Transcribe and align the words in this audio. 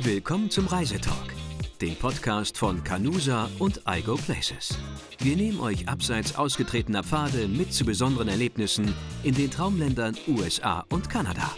Willkommen 0.00 0.48
zum 0.48 0.68
Reisetalk, 0.68 1.34
dem 1.80 1.96
Podcast 1.96 2.56
von 2.56 2.84
Canusa 2.84 3.50
und 3.58 3.82
iGo 3.84 4.14
Places. 4.14 4.78
Wir 5.18 5.34
nehmen 5.34 5.58
euch 5.58 5.88
abseits 5.88 6.36
ausgetretener 6.36 7.02
Pfade 7.02 7.48
mit 7.48 7.72
zu 7.72 7.84
besonderen 7.84 8.28
Erlebnissen 8.28 8.94
in 9.24 9.34
den 9.34 9.50
Traumländern 9.50 10.16
USA 10.28 10.84
und 10.90 11.10
Kanada. 11.10 11.50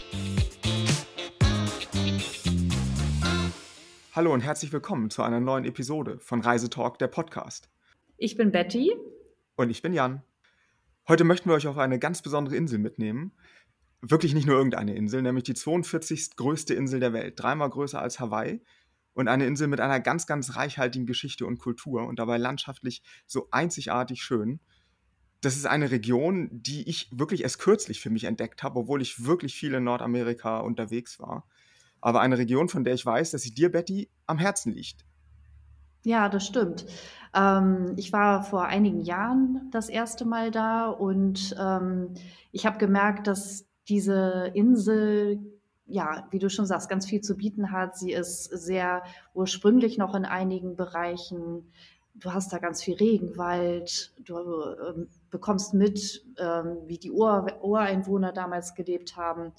Hallo 4.13 4.33
und 4.33 4.41
herzlich 4.41 4.73
willkommen 4.73 5.11
zu 5.11 5.21
einer 5.21 5.39
neuen 5.39 5.65
Episode 5.65 6.17
von 6.19 6.41
Reisetalk, 6.41 6.97
der 6.97 7.09
Podcast. 7.09 7.69
Ich 8.17 8.37
bin 8.37 8.51
Betty. 8.51 8.91
Und 9.55 9.69
ich 9.69 9.83
bin 9.83 9.93
Jan. 9.93 10.23
Heute 11.07 11.25
möchten 11.25 11.47
wir 11.47 11.55
euch 11.55 11.67
auf 11.67 11.77
eine 11.77 11.99
ganz 11.99 12.23
besondere 12.23 12.55
Insel 12.55 12.79
mitnehmen. 12.79 13.33
Wirklich 14.01 14.33
nicht 14.33 14.47
nur 14.47 14.55
irgendeine 14.55 14.95
Insel, 14.95 15.21
nämlich 15.21 15.43
die 15.43 15.53
42. 15.53 16.35
größte 16.35 16.73
Insel 16.73 16.99
der 16.99 17.13
Welt, 17.13 17.39
dreimal 17.39 17.69
größer 17.69 18.01
als 18.01 18.19
Hawaii 18.19 18.61
und 19.13 19.27
eine 19.27 19.45
Insel 19.45 19.67
mit 19.67 19.79
einer 19.79 19.99
ganz, 19.99 20.25
ganz 20.25 20.55
reichhaltigen 20.55 21.05
Geschichte 21.05 21.45
und 21.45 21.59
Kultur 21.59 22.07
und 22.07 22.17
dabei 22.17 22.37
landschaftlich 22.37 23.03
so 23.27 23.47
einzigartig 23.51 24.23
schön. 24.23 24.59
Das 25.41 25.55
ist 25.55 25.65
eine 25.65 25.91
Region, 25.91 26.49
die 26.51 26.87
ich 26.87 27.09
wirklich 27.11 27.43
erst 27.43 27.59
kürzlich 27.59 27.99
für 27.99 28.09
mich 28.09 28.25
entdeckt 28.25 28.63
habe, 28.63 28.79
obwohl 28.79 29.01
ich 29.01 29.25
wirklich 29.25 29.55
viel 29.55 29.73
in 29.73 29.83
Nordamerika 29.83 30.59
unterwegs 30.59 31.19
war. 31.19 31.47
Aber 31.99 32.21
eine 32.21 32.37
Region, 32.37 32.69
von 32.69 32.83
der 32.83 32.93
ich 32.93 33.05
weiß, 33.05 33.31
dass 33.31 33.41
sie 33.41 33.53
dir, 33.53 33.71
Betty, 33.71 34.09
am 34.25 34.39
Herzen 34.39 34.71
liegt. 34.71 35.05
Ja, 36.03 36.29
das 36.29 36.45
stimmt. 36.47 36.85
Ähm, 37.35 37.93
ich 37.95 38.11
war 38.11 38.43
vor 38.43 38.65
einigen 38.65 39.01
Jahren 39.01 39.69
das 39.71 39.89
erste 39.89 40.25
Mal 40.25 40.49
da 40.49 40.89
und 40.89 41.55
ähm, 41.59 42.15
ich 42.51 42.65
habe 42.65 42.79
gemerkt, 42.79 43.27
dass 43.27 43.67
diese 43.89 44.51
Insel, 44.53 45.39
ja, 45.85 46.27
wie 46.31 46.39
du 46.39 46.49
schon 46.49 46.65
sagst, 46.65 46.89
ganz 46.89 47.05
viel 47.05 47.21
zu 47.21 47.35
bieten 47.35 47.71
hat. 47.71 47.97
Sie 47.97 48.11
ist 48.11 48.45
sehr 48.45 49.03
ursprünglich 49.33 49.97
noch 49.97 50.15
in 50.15 50.25
einigen 50.25 50.75
Bereichen. 50.75 51.71
Du 52.13 52.33
hast 52.33 52.53
da 52.53 52.59
ganz 52.59 52.83
viel 52.83 52.95
Regenwald. 52.95 54.13
Du 54.19 54.37
ähm, 54.37 55.07
bekommst 55.29 55.73
mit, 55.73 56.25
ähm, 56.37 56.77
wie 56.85 56.97
die 56.97 57.11
Ur 57.11 57.47
Ureinwohner 57.61 58.31
damals 58.31 58.75
gelebt 58.75 59.15
haben. 59.15 59.53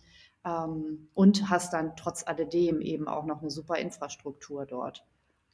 Ähm, 0.44 1.08
und 1.14 1.50
hast 1.50 1.72
dann 1.72 1.94
trotz 1.96 2.26
alledem 2.26 2.80
eben 2.80 3.08
auch 3.08 3.24
noch 3.24 3.40
eine 3.42 3.50
super 3.50 3.76
Infrastruktur 3.76 4.66
dort. 4.66 5.04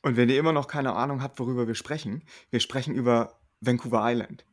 Und 0.03 0.17
wenn 0.17 0.29
ihr 0.29 0.39
immer 0.39 0.53
noch 0.53 0.69
keine 0.69 0.95
Ahnung 0.95 1.23
habt, 1.23 1.39
worüber 1.39 1.67
wir 1.67 1.75
sprechen, 1.75 2.23
wir 2.51 2.61
sprechen 2.61 2.95
über 2.95 3.39
Vancouver 3.61 4.01
Island. 4.05 4.47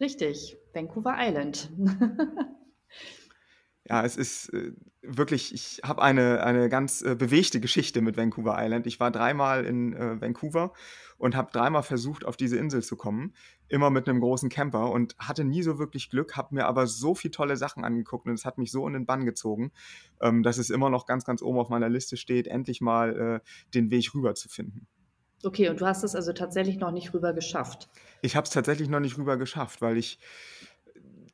Richtig, 0.00 0.56
Vancouver 0.72 1.14
Island. 1.18 1.70
Ja, 3.88 4.04
es 4.04 4.16
ist 4.16 4.52
äh, 4.52 4.72
wirklich, 5.02 5.54
ich 5.54 5.80
habe 5.82 6.02
eine, 6.02 6.44
eine 6.44 6.68
ganz 6.68 7.02
äh, 7.02 7.14
bewegte 7.14 7.60
Geschichte 7.60 8.02
mit 8.02 8.16
Vancouver 8.16 8.56
Island. 8.58 8.86
Ich 8.86 9.00
war 9.00 9.10
dreimal 9.10 9.64
in 9.64 9.94
äh, 9.94 10.20
Vancouver 10.20 10.74
und 11.16 11.34
habe 11.34 11.50
dreimal 11.50 11.82
versucht, 11.82 12.24
auf 12.24 12.36
diese 12.36 12.56
Insel 12.56 12.82
zu 12.82 12.96
kommen. 12.96 13.34
Immer 13.68 13.90
mit 13.90 14.08
einem 14.08 14.20
großen 14.20 14.48
Camper 14.48 14.90
und 14.90 15.16
hatte 15.18 15.44
nie 15.44 15.62
so 15.62 15.78
wirklich 15.78 16.10
Glück, 16.10 16.36
habe 16.36 16.54
mir 16.54 16.66
aber 16.66 16.86
so 16.86 17.14
viele 17.14 17.32
tolle 17.32 17.56
Sachen 17.56 17.84
angeguckt 17.84 18.26
und 18.26 18.34
es 18.34 18.44
hat 18.44 18.58
mich 18.58 18.70
so 18.70 18.86
in 18.86 18.92
den 18.92 19.06
Bann 19.06 19.24
gezogen, 19.24 19.72
ähm, 20.20 20.42
dass 20.42 20.58
es 20.58 20.70
immer 20.70 20.90
noch 20.90 21.06
ganz, 21.06 21.24
ganz 21.24 21.42
oben 21.42 21.58
auf 21.58 21.70
meiner 21.70 21.88
Liste 21.88 22.16
steht, 22.16 22.46
endlich 22.46 22.80
mal 22.80 23.40
äh, 23.42 23.50
den 23.74 23.90
Weg 23.90 24.14
rüber 24.14 24.34
zu 24.34 24.48
finden. 24.48 24.86
Okay, 25.42 25.70
und 25.70 25.80
du 25.80 25.86
hast 25.86 26.04
es 26.04 26.14
also 26.14 26.34
tatsächlich 26.34 26.78
noch 26.78 26.90
nicht 26.90 27.14
rüber 27.14 27.32
geschafft. 27.32 27.88
Ich 28.20 28.36
habe 28.36 28.44
es 28.44 28.50
tatsächlich 28.50 28.90
noch 28.90 29.00
nicht 29.00 29.16
rüber 29.16 29.38
geschafft, 29.38 29.80
weil 29.80 29.96
ich 29.96 30.18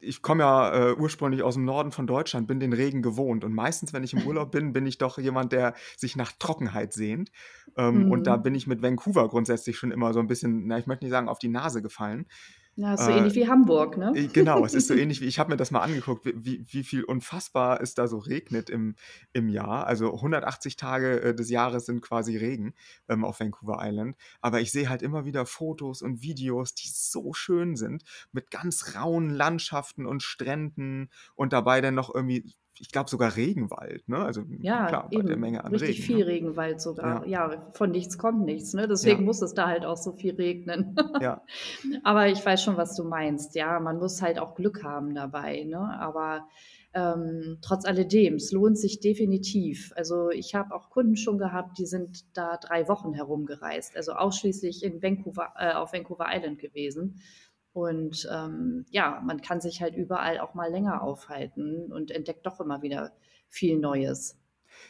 ich 0.00 0.22
komme 0.22 0.42
ja 0.42 0.90
äh, 0.90 0.94
ursprünglich 0.94 1.42
aus 1.42 1.54
dem 1.54 1.64
Norden 1.64 1.92
von 1.92 2.06
Deutschland, 2.06 2.46
bin 2.46 2.60
den 2.60 2.72
Regen 2.72 3.02
gewohnt. 3.02 3.44
Und 3.44 3.54
meistens, 3.54 3.92
wenn 3.92 4.04
ich 4.04 4.12
im 4.12 4.26
Urlaub 4.26 4.50
bin, 4.50 4.72
bin 4.72 4.86
ich 4.86 4.98
doch 4.98 5.18
jemand, 5.18 5.52
der 5.52 5.74
sich 5.96 6.16
nach 6.16 6.32
Trockenheit 6.32 6.92
sehnt. 6.92 7.30
Ähm, 7.76 8.04
mhm. 8.04 8.12
Und 8.12 8.26
da 8.26 8.36
mhm. 8.36 8.42
bin 8.42 8.54
ich 8.54 8.66
mit 8.66 8.82
Vancouver 8.82 9.28
grundsätzlich 9.28 9.78
schon 9.78 9.90
immer 9.90 10.12
so 10.12 10.20
ein 10.20 10.26
bisschen, 10.26 10.66
na, 10.66 10.78
ich 10.78 10.86
möchte 10.86 11.04
nicht 11.04 11.12
sagen, 11.12 11.28
auf 11.28 11.38
die 11.38 11.48
Nase 11.48 11.82
gefallen. 11.82 12.26
Ja, 12.78 12.92
ist 12.92 13.04
so 13.04 13.10
äh, 13.10 13.16
ähnlich 13.16 13.34
wie 13.34 13.48
Hamburg, 13.48 13.96
ne? 13.96 14.12
Äh, 14.14 14.26
genau, 14.26 14.62
es 14.66 14.74
ist 14.74 14.86
so 14.86 14.94
ähnlich 14.94 15.22
wie, 15.22 15.24
ich 15.24 15.38
habe 15.38 15.50
mir 15.50 15.56
das 15.56 15.70
mal 15.70 15.80
angeguckt, 15.80 16.26
wie, 16.26 16.62
wie 16.68 16.84
viel 16.84 17.04
unfassbar 17.04 17.80
es 17.80 17.94
da 17.94 18.06
so 18.06 18.18
regnet 18.18 18.68
im, 18.68 18.96
im 19.32 19.48
Jahr. 19.48 19.86
Also 19.86 20.12
180 20.14 20.76
Tage 20.76 21.22
äh, 21.22 21.34
des 21.34 21.48
Jahres 21.48 21.86
sind 21.86 22.02
quasi 22.02 22.36
Regen 22.36 22.74
ähm, 23.08 23.24
auf 23.24 23.40
Vancouver 23.40 23.78
Island. 23.80 24.16
Aber 24.42 24.60
ich 24.60 24.72
sehe 24.72 24.90
halt 24.90 25.00
immer 25.00 25.24
wieder 25.24 25.46
Fotos 25.46 26.02
und 26.02 26.20
Videos, 26.20 26.74
die 26.74 26.88
so 26.92 27.32
schön 27.32 27.76
sind, 27.76 28.04
mit 28.30 28.50
ganz 28.50 28.94
rauen 28.94 29.30
Landschaften 29.30 30.04
und 30.04 30.22
Stränden 30.22 31.08
und 31.34 31.54
dabei 31.54 31.80
dann 31.80 31.94
noch 31.94 32.14
irgendwie 32.14 32.54
ich 32.78 32.90
glaube 32.90 33.08
sogar 33.08 33.36
Regenwald, 33.36 34.08
ne? 34.08 34.18
Also 34.18 34.42
ja, 34.60 34.86
klar, 34.86 35.08
eben. 35.10 35.26
der 35.26 35.36
Menge 35.36 35.64
an 35.64 35.72
Richtig 35.72 35.98
Regen, 35.98 36.02
viel 36.02 36.18
ne? 36.18 36.26
Regenwald 36.26 36.80
sogar. 36.80 37.26
Ja. 37.26 37.50
ja. 37.50 37.70
von 37.72 37.90
nichts 37.90 38.18
kommt 38.18 38.44
nichts, 38.44 38.74
ne? 38.74 38.86
Deswegen 38.88 39.20
ja. 39.20 39.24
muss 39.24 39.42
es 39.42 39.54
da 39.54 39.66
halt 39.66 39.84
auch 39.84 39.96
so 39.96 40.12
viel 40.12 40.34
regnen. 40.34 40.96
ja. 41.20 41.42
Aber 42.04 42.28
ich 42.28 42.44
weiß 42.44 42.62
schon, 42.62 42.76
was 42.76 42.94
du 42.96 43.04
meinst. 43.04 43.54
Ja, 43.54 43.80
man 43.80 43.98
muss 43.98 44.20
halt 44.20 44.38
auch 44.38 44.54
Glück 44.54 44.82
haben 44.82 45.14
dabei, 45.14 45.64
ne? 45.64 45.78
Aber 45.98 46.46
ähm, 46.96 47.58
trotz 47.60 47.84
alledem, 47.84 48.36
es 48.36 48.52
lohnt 48.52 48.78
sich 48.78 49.00
definitiv. 49.00 49.92
Also 49.96 50.30
ich 50.30 50.54
habe 50.54 50.74
auch 50.74 50.88
Kunden 50.88 51.16
schon 51.16 51.36
gehabt, 51.36 51.78
die 51.78 51.84
sind 51.84 52.24
da 52.34 52.56
drei 52.56 52.88
Wochen 52.88 53.12
herumgereist, 53.12 53.96
also 53.96 54.12
ausschließlich 54.12 54.82
in 54.82 55.02
Vancouver, 55.02 55.52
äh, 55.58 55.72
auf 55.74 55.92
Vancouver 55.92 56.26
Island 56.30 56.58
gewesen. 56.58 57.20
Und 57.76 58.26
ähm, 58.32 58.86
ja, 58.88 59.20
man 59.22 59.42
kann 59.42 59.60
sich 59.60 59.82
halt 59.82 59.94
überall 59.94 60.38
auch 60.40 60.54
mal 60.54 60.70
länger 60.70 61.02
aufhalten 61.02 61.92
und 61.92 62.10
entdeckt 62.10 62.46
doch 62.46 62.58
immer 62.58 62.80
wieder 62.80 63.12
viel 63.50 63.78
Neues. 63.78 64.38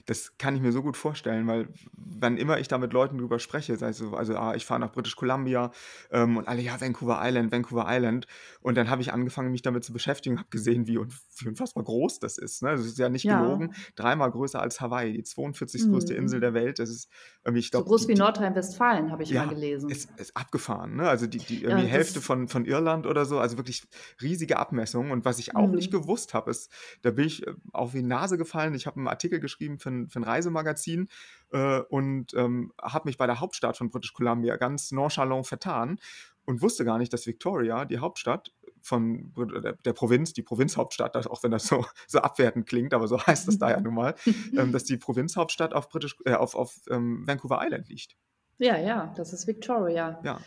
Das 0.07 0.39
kann 0.39 0.55
ich 0.57 0.63
mir 0.63 0.73
so 0.73 0.83
gut 0.83 0.97
vorstellen, 0.97 1.47
weil 1.47 1.69
wann 1.93 2.37
immer 2.37 2.59
ich 2.59 2.69
da 2.69 2.79
mit 2.79 2.93
Leuten 2.93 3.19
drüber 3.19 3.39
spreche, 3.39 3.77
sei 3.77 3.89
es 3.89 3.99
so, 3.99 4.15
also 4.15 4.37
ah, 4.37 4.55
ich 4.55 4.65
fahre 4.65 4.81
nach 4.81 4.93
British 4.93 5.17
Columbia 5.17 5.71
ähm, 6.11 6.37
und 6.37 6.49
alle, 6.49 6.63
ja, 6.63 6.81
Vancouver 6.81 7.21
Island, 7.23 7.53
Vancouver 7.53 7.87
Island. 7.89 8.27
Und 8.61 8.77
dann 8.77 8.91
habe 8.91 9.03
ich 9.03 9.13
angefangen, 9.13 9.51
mich 9.51 9.63
damit 9.63 9.85
zu 9.85 9.93
beschäftigen, 9.93 10.39
habe 10.39 10.49
gesehen, 10.51 10.87
wie, 10.87 10.99
wie 10.99 11.49
unfassbar 11.49 11.85
groß 11.85 12.21
das 12.21 12.39
ist. 12.39 12.63
Ne? 12.63 12.71
Das 12.71 12.85
ist 12.85 12.99
ja 12.99 13.09
nicht 13.09 13.25
ja. 13.25 13.41
gelogen, 13.41 13.75
dreimal 13.95 14.31
größer 14.31 14.61
als 14.61 14.81
Hawaii, 14.81 15.13
die 15.13 15.23
42. 15.23 15.85
Mhm. 15.85 15.93
größte 15.93 16.15
Insel 16.15 16.41
der 16.41 16.55
Welt. 16.55 16.79
Das 16.79 16.91
ist 16.91 17.09
irgendwie, 17.45 17.61
ich 17.61 17.71
glaub, 17.71 17.85
So 17.85 17.89
groß 17.89 18.09
wie 18.09 18.15
Nordrhein-Westfalen, 18.15 19.11
habe 19.11 19.23
ich 19.23 19.31
ja, 19.31 19.45
mal 19.45 19.55
gelesen. 19.55 19.91
Ist, 19.91 20.11
ist 20.19 20.37
abgefahren. 20.37 20.97
Ne? 20.97 21.09
Also 21.09 21.27
die, 21.27 21.39
die 21.39 21.63
irgendwie 21.63 21.87
ja, 21.87 21.93
Hälfte 21.93 22.21
von, 22.21 22.49
von 22.49 22.65
Irland 22.65 23.07
oder 23.07 23.25
so, 23.25 23.39
also 23.39 23.57
wirklich 23.57 23.85
riesige 24.21 24.59
Abmessungen. 24.59 25.13
Und 25.13 25.25
was 25.25 25.39
ich 25.39 25.55
auch 25.57 25.69
mhm. 25.69 25.77
nicht 25.77 25.91
gewusst 25.91 26.35
habe, 26.35 26.51
ist, 26.51 26.71
da 27.03 27.11
bin 27.11 27.27
ich 27.27 27.47
äh, 27.47 27.55
auf 27.73 27.93
die 27.93 28.03
Nase 28.03 28.39
gefallen. 28.39 28.75
Ich 28.75 28.87
habe 28.87 28.97
einen 28.97 29.09
Artikel 29.09 29.41
geschrieben 29.41 29.76
für 29.79 29.91
ein, 29.91 30.09
für 30.09 30.21
ein 30.21 30.25
Reisemagazin 30.25 31.09
äh, 31.53 31.81
und 31.81 32.35
ähm, 32.35 32.73
habe 32.81 33.09
mich 33.09 33.17
bei 33.17 33.27
der 33.27 33.41
Hauptstadt 33.41 33.77
von 33.77 33.91
British 33.91 34.13
Columbia 34.13 34.57
ganz 34.57 34.93
nonchalant 34.93 35.47
vertan 35.47 35.99
und 36.45 36.63
wusste 36.63 36.85
gar 36.85 36.99
nicht, 36.99 37.13
dass 37.13 37.27
Victoria, 37.27 37.85
die 37.85 37.99
Hauptstadt 37.99 38.53
von 38.81 39.33
der, 39.37 39.73
der 39.73 39.93
Provinz, 39.93 40.33
die 40.33 40.43
Provinzhauptstadt, 40.43 41.27
auch 41.27 41.43
wenn 41.43 41.51
das 41.51 41.67
so, 41.67 41.85
so 42.07 42.21
abwertend 42.21 42.67
klingt, 42.67 42.95
aber 42.95 43.09
so 43.09 43.21
heißt 43.21 43.49
das 43.49 43.59
da 43.59 43.71
ja 43.71 43.81
nun 43.81 43.95
mal, 43.95 44.15
ähm, 44.57 44.73
dass 44.73 44.85
die 44.85 44.97
Provinzhauptstadt 44.97 45.75
auf, 45.75 45.89
British, 45.89 46.17
äh, 46.25 46.35
auf, 46.35 46.55
auf 46.55 46.81
ähm, 46.89 47.27
Vancouver 47.27 47.61
Island 47.63 47.89
liegt. 47.89 48.17
Ja, 48.59 48.79
ja, 48.79 49.13
das 49.17 49.33
ist 49.33 49.47
Victoria. 49.47 50.21
Ja. 50.25 50.41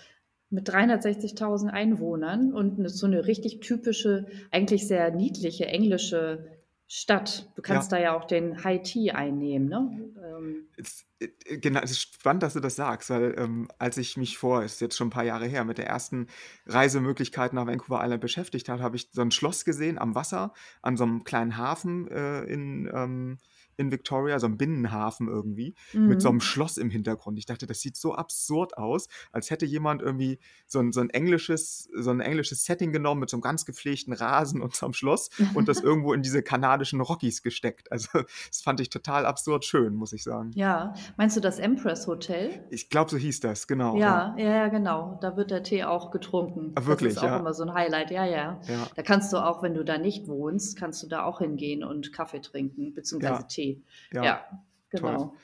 Mit 0.50 0.68
360.000 0.68 1.68
Einwohnern 1.68 2.54
und 2.54 2.90
so 2.90 3.06
eine 3.06 3.28
richtig 3.28 3.60
typische, 3.60 4.26
eigentlich 4.50 4.88
sehr 4.88 5.12
niedliche 5.12 5.68
englische 5.68 6.59
Stadt. 6.92 7.48
Du 7.56 7.62
kannst 7.62 7.92
ja. 7.92 8.00
da 8.00 8.04
ja 8.04 8.18
auch 8.18 8.26
den 8.26 8.64
High 8.64 8.82
Tea 8.82 9.12
einnehmen, 9.12 9.70
ne? 9.70 10.12
Ähm. 10.26 10.68
Es, 10.76 11.06
äh, 11.20 11.58
genau, 11.60 11.82
es 11.82 11.92
ist 11.92 12.02
spannend, 12.02 12.42
dass 12.42 12.54
du 12.54 12.62
das 12.62 12.76
sagst, 12.76 13.12
weil 13.12 13.36
ähm, 13.38 13.68
als 13.78 13.98
ich 13.98 14.18
mich 14.18 14.40
vor, 14.40 14.64
ist 14.64 14.82
jetzt 14.82 14.98
schon 14.98 15.08
ein 15.08 15.12
paar 15.12 15.24
Jahre 15.24 15.46
her, 15.46 15.66
mit 15.66 15.78
der 15.78 15.86
ersten 15.86 16.26
Reisemöglichkeit 16.66 17.54
nach 17.54 17.68
Vancouver 17.68 18.04
Island 18.04 18.22
beschäftigt 18.22 18.70
habe, 18.70 18.82
habe 18.82 18.96
ich 18.96 19.08
so 19.12 19.22
ein 19.22 19.30
Schloss 19.30 19.66
gesehen 19.66 20.00
am 20.00 20.16
Wasser, 20.16 20.52
an 20.82 20.98
so 20.98 21.04
einem 21.04 21.24
kleinen 21.24 21.58
Hafen 21.58 22.08
äh, 22.08 22.42
in, 22.46 22.90
ähm, 22.92 23.38
in 23.80 23.92
Victoria, 23.92 24.40
so 24.40 24.48
ein 24.48 24.58
Binnenhafen 24.58 25.28
irgendwie, 25.28 25.74
mhm. 25.94 26.08
mit 26.08 26.22
so 26.22 26.30
einem 26.30 26.38
mhm. 26.38 26.42
Schloss 26.42 26.78
im 26.78 26.90
Hintergrund. 26.90 27.40
Ich 27.40 27.46
dachte, 27.46 27.66
das 27.66 27.80
sieht 27.80 27.96
so 27.96 28.14
absurd 28.14 28.78
aus, 28.78 29.08
als 29.32 29.50
hätte 29.50 29.66
jemand 29.66 30.02
irgendwie 30.02 30.40
so 30.68 30.80
ein, 30.80 30.92
so 30.92 31.00
ein 31.00 31.10
englisches, 31.10 31.90
so 31.96 32.12
ein 32.12 32.20
englisches 32.20 32.66
Setting 32.66 32.92
genommen 32.92 33.22
mit 33.22 33.30
so 33.30 33.38
einem 33.38 33.42
ganz 33.42 33.66
gepflegten 33.66 34.14
Rasen 34.14 34.62
und 34.62 34.76
so 34.76 34.86
einem 34.86 34.94
Schloss 34.94 35.30
und 35.54 35.68
das 35.68 35.80
irgendwo 35.82 36.14
in 36.14 36.22
diese 36.22 36.44
kanadischen 36.44 37.00
Rockies 37.02 37.42
gesteckt. 37.42 37.92
Also 37.92 38.10
das 38.48 38.62
fand 38.62 38.80
ich 38.82 38.90
total 38.90 39.26
absurd 39.26 39.64
schön, 39.64 39.96
muss 39.96 40.12
ich 40.14 40.24
sagen. 40.24 40.52
Ja, 40.56 40.94
meinst 41.16 41.38
du 41.38 41.42
das 41.42 41.60
Empress 41.60 42.06
Hotel? 42.06 42.66
Ich 42.70 42.90
glaube, 42.90 43.10
so 43.10 43.18
hieß 43.18 43.40
das, 43.40 43.68
genau. 43.68 43.98
Ja, 43.98 44.36
ja, 44.38 44.50
ja, 44.50 44.68
genau. 44.68 45.18
Da 45.22 45.38
wird 45.38 45.52
der 45.52 45.64
Tee 45.64 45.86
auch 45.86 46.12
getrunken. 46.12 46.74
Ach, 46.76 46.86
wirklich, 46.86 47.14
das 47.14 47.24
ist 47.24 47.30
auch 47.30 47.34
ja. 47.34 47.40
immer 47.40 47.54
so 47.54 47.64
ein 47.64 47.74
Highlight, 47.74 48.12
ja, 48.12 48.26
ja, 48.26 48.60
ja. 48.68 48.88
Da 48.96 49.04
kannst 49.04 49.32
du 49.32 49.38
auch, 49.38 49.64
wenn 49.64 49.74
du 49.74 49.86
da 49.86 49.98
nicht 49.98 50.28
wohnst, 50.28 50.78
kannst 50.78 51.02
du 51.04 51.08
da 51.08 51.24
auch 51.24 51.40
hingehen 51.40 51.84
und 51.84 52.12
Kaffee 52.12 52.42
trinken, 52.42 52.94
beziehungsweise 52.94 53.42
ja. 53.42 53.44
Tee. 53.44 53.69
Ja, 54.12 54.24
ja 54.24 54.46
genau. 54.90 55.36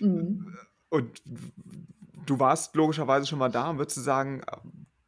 Mhm. 0.00 0.56
Und 0.88 1.22
du 2.26 2.38
warst 2.38 2.74
logischerweise 2.76 3.26
schon 3.26 3.38
mal 3.38 3.50
da 3.50 3.76
würdest 3.78 3.96
du 3.96 4.00
sagen, 4.00 4.42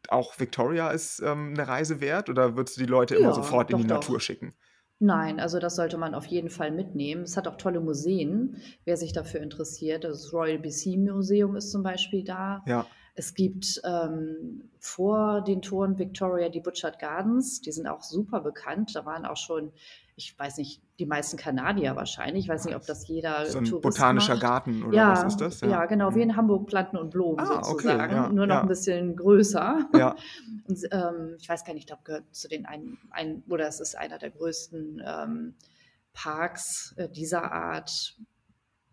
auch 0.09 0.39
Victoria 0.39 0.91
ist 0.91 1.21
ähm, 1.21 1.55
eine 1.55 1.67
Reise 1.67 2.01
wert 2.01 2.29
oder 2.29 2.57
würdest 2.57 2.77
du 2.77 2.83
die 2.83 2.91
Leute 2.91 3.15
immer 3.15 3.33
sofort 3.35 3.71
in 3.71 3.79
die 3.79 3.87
doch. 3.87 3.97
Natur 3.97 4.21
schicken? 4.21 4.55
Nein, 5.01 5.41
also 5.41 5.59
das 5.59 5.77
sollte 5.77 5.99
man 5.99 6.15
auf 6.15 6.27
jeden 6.27 6.51
Fall 6.51 6.71
mitnehmen. 6.71 7.23
Es 7.23 7.37
hat 7.37 7.49
auch 7.49 7.57
tolle 7.57 7.81
Museen, 7.81 8.57
wer 8.85 8.97
sich 8.97 9.13
dafür 9.13 9.41
interessiert. 9.41 10.05
Das 10.05 10.33
Royal 10.33 10.59
BC 10.59 10.97
Museum 10.97 11.57
ist 11.57 11.73
zum 11.73 11.83
Beispiel 11.83 12.25
da. 12.25 12.63
Ja. 12.67 12.87
Es 13.17 13.35
gibt 13.35 13.81
ähm, 13.85 14.71
vor 14.79 15.43
den 15.43 15.63
Toren 15.63 15.99
Victoria 15.99 16.49
die 16.49 16.61
Butchart 16.61 16.99
Gardens, 16.99 17.61
die 17.61 17.73
sind 17.73 17.87
auch 17.87 18.03
super 18.03 18.41
bekannt. 18.41 18.93
Da 18.95 19.05
waren 19.05 19.27
auch 19.27 19.37
schon 19.37 19.73
ich 20.17 20.39
weiß 20.39 20.59
nicht, 20.59 20.81
die 20.99 21.07
meisten 21.07 21.37
Kanadier 21.37 21.97
wahrscheinlich. 21.97 22.45
Ich 22.45 22.49
weiß 22.49 22.67
nicht, 22.67 22.77
ob 22.77 22.87
das 22.87 23.09
jeder 23.09 23.47
so 23.47 23.59
ein 23.59 23.65
Tourist 23.65 23.83
botanischer 23.83 24.35
macht. 24.35 24.43
Garten 24.43 24.85
oder 24.85 24.97
ja, 24.97 25.13
was 25.13 25.25
ist 25.25 25.41
das? 25.41 25.61
Ja, 25.61 25.69
ja 25.69 25.87
genau, 25.87 26.15
wie 26.15 26.23
in 26.23 26.29
mhm. 26.29 26.37
Hamburg 26.37 26.67
Planten 26.69 26.97
und 26.97 27.11
Blumen 27.11 27.41
ah, 27.41 27.65
sozusagen, 27.65 28.01
okay, 28.01 28.15
ja, 28.15 28.29
nur 28.29 28.47
noch 28.47 28.63
ein 28.63 28.69
bisschen 28.69 29.17
größer. 29.17 29.89
Ja. 29.97 30.15
Und, 30.67 30.79
ähm, 30.93 31.37
ich 31.39 31.49
weiß 31.49 31.65
gar 31.65 31.75
nicht, 31.75 31.83
ich 31.83 31.87
glaube, 31.87 32.03
gehört 32.05 32.35
zu 32.35 32.49
den 32.49 32.65
ein, 32.65 32.97
ein 33.11 33.43
oder 33.51 33.69
es 33.69 33.81
ist 33.81 33.99
einer 33.99 34.17
der 34.17 34.31
größten 34.31 35.03
ähm, 35.05 35.55
Parks 36.15 36.95
äh, 36.97 37.09
dieser 37.09 37.53
Art 37.53 38.17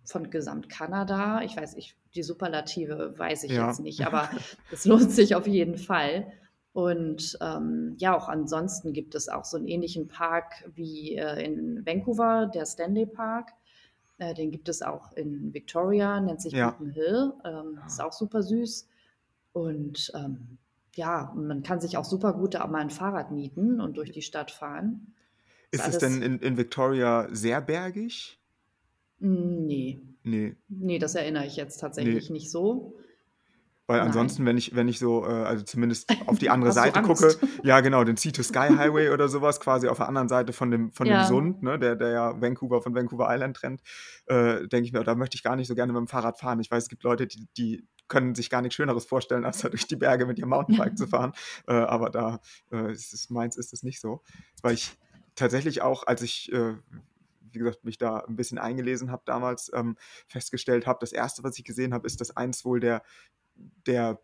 von 0.04 0.30
Gesamtkanada. 0.30 1.44
Ich 1.44 1.56
weiß, 1.56 1.76
ich, 1.76 1.96
die 2.14 2.24
Superlative 2.24 3.18
weiß 3.18 3.44
ich 3.44 3.52
jetzt 3.52 3.80
nicht, 3.80 4.02
aber 4.06 4.30
es 4.72 4.86
lohnt 4.86 5.12
sich 5.12 5.36
auf 5.36 5.48
jeden 5.48 5.78
Fall. 5.78 6.32
Und 6.74 7.38
ähm, 7.42 7.96
ja, 7.98 8.16
auch 8.16 8.30
ansonsten 8.30 8.94
gibt 8.94 9.14
es 9.14 9.28
auch 9.28 9.44
so 9.44 9.58
einen 9.58 9.68
ähnlichen 9.68 10.08
Park 10.08 10.70
wie 10.74 11.16
äh, 11.16 11.44
in 11.44 11.86
Vancouver, 11.86 12.50
der 12.54 12.66
Stanley 12.66 13.06
Park. 13.06 13.50
Äh, 14.18 14.34
den 14.34 14.52
gibt 14.52 14.70
es 14.70 14.82
auch 14.82 15.12
in 15.14 15.54
Victoria, 15.54 16.22
nennt 16.22 16.42
sich 16.42 16.54
ja. 16.54 16.72
Beacon 16.72 16.90
Hill. 16.92 17.34
Ähm, 17.44 17.80
ist 17.86 18.02
auch 18.02 18.14
super 18.14 18.42
süß. 18.42 18.88
Und 19.52 20.12
ähm, 20.16 20.58
ja, 20.96 21.34
man 21.36 21.64
kann 21.64 21.82
sich 21.82 21.98
auch 21.98 22.06
super 22.06 22.34
gut 22.34 22.54
da 22.54 22.66
mal 22.68 22.80
ein 22.80 22.90
Fahrrad 22.90 23.32
mieten 23.32 23.82
und 23.82 23.98
durch 23.98 24.12
die 24.12 24.22
Stadt 24.22 24.52
fahren. 24.52 25.14
Ist, 25.72 25.88
ist 25.88 25.96
es 25.96 25.98
denn 26.00 26.22
in, 26.22 26.40
in 26.40 26.58
Victoria 26.58 27.28
sehr 27.32 27.62
bergig? 27.62 28.40
Hm, 29.20 29.66
nee. 29.66 30.02
Nee. 30.24 30.56
Nee, 30.68 31.00
das 31.00 31.16
erinnere 31.16 31.46
ich 31.46 31.56
jetzt 31.56 31.78
tatsächlich 31.78 32.30
nee. 32.30 32.34
nicht 32.34 32.52
so. 32.52 32.96
Weil 33.92 33.98
Nein. 33.98 34.08
ansonsten, 34.08 34.46
wenn 34.46 34.58
ich, 34.58 34.74
wenn 34.74 34.88
ich 34.88 35.00
so, 35.00 35.26
äh, 35.26 35.44
also 35.44 35.66
zumindest 35.66 36.10
auf 36.26 36.40
die 36.40 36.50
andere 36.50 36.72
Seite 36.72 37.02
gucke, 37.02 37.36
ja 37.62 37.82
genau, 37.82 38.06
den 38.06 38.16
Sea 38.16 38.32
to 38.32 38.42
Sky 38.42 38.70
Highway 38.70 39.10
oder 39.10 39.28
sowas, 39.28 39.60
quasi 39.60 39.90
auf 39.90 39.98
der 39.98 40.08
anderen 40.08 40.30
Seite 40.30 40.54
von 40.54 40.72
dem, 40.72 40.94
von 40.94 41.08
ja. 41.08 41.24
dem 41.24 41.28
Sund, 41.28 41.62
ne, 41.62 41.78
der, 41.78 41.98
der 41.98 42.12
ja 42.12 42.42
Vancouver 42.42 42.82
von 42.82 42.96
Vancouver 42.96 43.28
Island 43.30 43.58
trennt, 43.58 43.82
äh, 44.28 44.66
denke 44.70 44.86
ich 44.86 44.94
mir, 44.94 45.04
da 45.04 45.14
möchte 45.14 45.36
ich 45.36 45.44
gar 45.44 45.58
nicht 45.58 45.68
so 45.68 45.76
gerne 45.76 45.92
mit 45.92 46.00
dem 46.00 46.08
Fahrrad 46.08 46.40
fahren. 46.40 46.62
Ich 46.62 46.72
weiß, 46.72 46.84
es 46.84 46.90
gibt 46.90 47.04
Leute, 47.04 47.28
die, 47.28 47.50
die 47.58 47.86
können 48.08 48.34
sich 48.34 48.50
gar 48.50 48.62
nichts 48.62 48.76
Schöneres 48.76 49.04
vorstellen, 49.04 49.44
als 49.46 49.58
da 49.58 49.68
durch 49.68 49.88
die 49.88 49.98
Berge 49.98 50.26
mit 50.26 50.40
ihrem 50.40 50.52
Mountainbike 50.52 50.98
zu 50.98 51.08
fahren. 51.08 51.34
Äh, 51.68 51.74
aber 51.74 52.10
da 52.10 52.40
äh, 52.72 52.94
ist 52.94 53.14
es, 53.14 53.30
meins 53.30 53.58
ist 53.58 53.74
es 53.74 53.84
nicht 53.84 54.00
so. 54.00 54.22
Weil 54.62 54.76
ich 54.76 54.98
tatsächlich 55.36 55.82
auch, 55.82 56.08
als 56.08 56.22
ich 56.22 56.52
äh, 56.54 56.76
wie 57.54 57.60
gesagt, 57.60 57.84
mich 57.84 57.98
da 57.98 58.20
ein 58.20 58.36
bisschen 58.36 58.58
eingelesen 58.58 59.12
habe 59.12 59.24
damals, 59.26 59.72
ähm, 59.74 59.98
festgestellt 60.28 60.88
habe, 60.88 61.00
das 61.02 61.12
erste, 61.12 61.44
was 61.44 61.58
ich 61.58 61.66
gesehen 61.66 61.94
habe, 61.94 62.08
ist, 62.08 62.22
dass 62.22 62.36
eins 62.36 62.66
wohl 62.66 62.80
der 62.80 63.04
der 63.88 64.20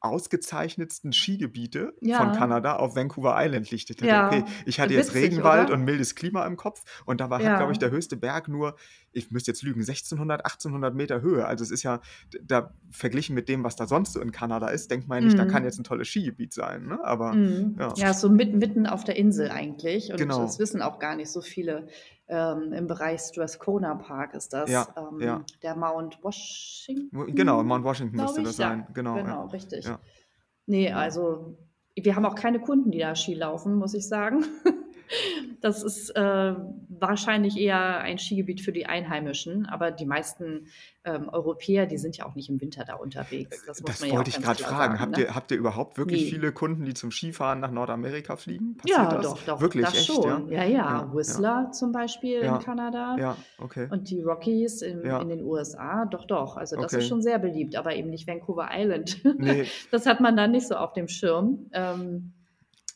ausgezeichnetsten 0.00 1.12
Skigebiete 1.12 1.94
ja. 2.00 2.18
von 2.18 2.32
Kanada 2.32 2.76
auf 2.76 2.96
Vancouver 2.96 3.34
Island 3.38 3.70
dachte, 3.70 4.06
ja. 4.06 4.26
okay, 4.26 4.44
ich 4.64 4.78
hatte 4.78 4.94
Witzig, 4.94 5.14
jetzt 5.14 5.14
Regenwald 5.14 5.68
oder? 5.68 5.74
und 5.74 5.84
mildes 5.84 6.14
Klima 6.14 6.46
im 6.46 6.56
Kopf 6.56 6.82
und 7.04 7.20
da 7.20 7.30
war, 7.30 7.40
ja. 7.40 7.56
glaube 7.56 7.72
ich, 7.72 7.78
der 7.78 7.90
höchste 7.90 8.16
Berg 8.16 8.48
nur, 8.48 8.76
ich 9.12 9.30
müsste 9.30 9.50
jetzt 9.50 9.62
lügen, 9.62 9.80
1600, 9.80 10.44
1800 10.44 10.94
Meter 10.94 11.22
Höhe. 11.22 11.46
Also 11.46 11.64
es 11.64 11.70
ist 11.70 11.82
ja, 11.82 12.00
da 12.42 12.74
verglichen 12.90 13.34
mit 13.34 13.48
dem, 13.48 13.64
was 13.64 13.76
da 13.76 13.86
sonst 13.86 14.12
so 14.12 14.20
in 14.20 14.30
Kanada 14.30 14.68
ist, 14.68 14.90
denkt 14.90 15.08
man 15.08 15.18
ja 15.18 15.24
nicht, 15.24 15.34
mhm. 15.34 15.38
da 15.38 15.46
kann 15.46 15.64
jetzt 15.64 15.78
ein 15.78 15.84
tolles 15.84 16.08
Skigebiet 16.08 16.52
sein. 16.52 16.86
Ne? 16.86 17.02
Aber 17.02 17.32
mhm. 17.32 17.76
ja. 17.78 17.94
ja, 17.96 18.14
so 18.14 18.28
mitten, 18.28 18.58
mitten 18.58 18.86
auf 18.86 19.04
der 19.04 19.16
Insel 19.16 19.50
eigentlich. 19.50 20.10
Und 20.10 20.18
genau. 20.18 20.42
das 20.42 20.58
wissen 20.58 20.82
auch 20.82 20.98
gar 20.98 21.16
nicht 21.16 21.30
so 21.30 21.40
viele 21.40 21.88
ähm, 22.28 22.72
im 22.72 22.86
Bereich 22.86 23.20
Strathcona 23.20 23.94
Park 23.94 24.34
ist 24.34 24.52
das. 24.52 24.70
Ja, 24.70 24.86
ähm, 24.96 25.20
ja. 25.20 25.44
Der 25.62 25.76
Mount 25.76 26.22
Washington. 26.22 27.34
Genau, 27.34 27.62
Mount 27.62 27.84
Washington 27.84 28.16
müsste 28.16 28.40
ich, 28.40 28.46
das 28.46 28.58
ja, 28.58 28.68
sein. 28.68 28.86
Genau, 28.94 29.14
genau 29.14 29.46
richtig. 29.46 29.84
Ja. 29.84 30.00
Nee, 30.66 30.92
also 30.92 31.56
wir 31.94 32.16
haben 32.16 32.26
auch 32.26 32.34
keine 32.34 32.60
Kunden, 32.60 32.90
die 32.90 32.98
da 32.98 33.14
Ski 33.14 33.34
laufen, 33.34 33.76
muss 33.76 33.94
ich 33.94 34.06
sagen. 34.06 34.44
Das 35.60 35.82
ist 35.82 36.10
äh, 36.10 36.54
wahrscheinlich 36.88 37.56
eher 37.56 37.98
ein 38.00 38.18
Skigebiet 38.18 38.60
für 38.60 38.72
die 38.72 38.86
Einheimischen, 38.86 39.66
aber 39.66 39.90
die 39.90 40.06
meisten 40.06 40.66
ähm, 41.04 41.28
Europäer, 41.28 41.86
die 41.86 41.98
sind 41.98 42.16
ja 42.16 42.26
auch 42.26 42.34
nicht 42.34 42.48
im 42.48 42.60
Winter 42.60 42.84
da 42.84 42.94
unterwegs. 42.94 43.64
Das, 43.64 43.78
das 43.78 44.02
wollte 44.02 44.30
ja 44.30 44.36
ich 44.36 44.42
gerade 44.42 44.62
fragen. 44.62 44.76
Sagen, 44.76 45.00
habt, 45.00 45.16
ne? 45.16 45.24
ihr, 45.24 45.34
habt 45.34 45.50
ihr 45.52 45.56
überhaupt 45.56 45.98
wirklich 45.98 46.24
nee. 46.24 46.30
viele 46.30 46.52
Kunden, 46.52 46.84
die 46.84 46.94
zum 46.94 47.10
Skifahren 47.10 47.60
nach 47.60 47.70
Nordamerika 47.70 48.36
fliegen? 48.36 48.76
Passiert 48.76 48.98
ja, 48.98 49.14
das? 49.14 49.22
doch, 49.22 49.42
doch. 49.44 49.60
Wirklich, 49.60 49.84
das 49.84 49.94
echt, 49.94 50.06
schon. 50.06 50.50
Ja, 50.50 50.64
ja. 50.64 50.68
ja. 50.68 51.14
Whistler 51.14 51.64
ja. 51.66 51.70
zum 51.70 51.92
Beispiel 51.92 52.40
in 52.40 52.58
Kanada. 52.58 53.16
Ja, 53.18 53.36
okay. 53.58 53.86
Und 53.90 54.10
die 54.10 54.20
Rockies 54.20 54.82
in, 54.82 55.02
in 55.02 55.28
den 55.28 55.42
USA, 55.44 56.06
doch, 56.06 56.26
doch. 56.26 56.56
Also 56.56 56.76
das 56.76 56.92
okay. 56.92 57.02
ist 57.02 57.08
schon 57.08 57.22
sehr 57.22 57.38
beliebt, 57.38 57.76
aber 57.76 57.94
eben 57.94 58.10
nicht 58.10 58.26
Vancouver 58.26 58.68
Island. 58.72 59.20
Nee. 59.38 59.64
Das 59.90 60.06
hat 60.06 60.20
man 60.20 60.36
dann 60.36 60.50
nicht 60.50 60.66
so 60.66 60.74
auf 60.74 60.92
dem 60.92 61.08
Schirm. 61.08 61.70
Ähm, 61.72 62.32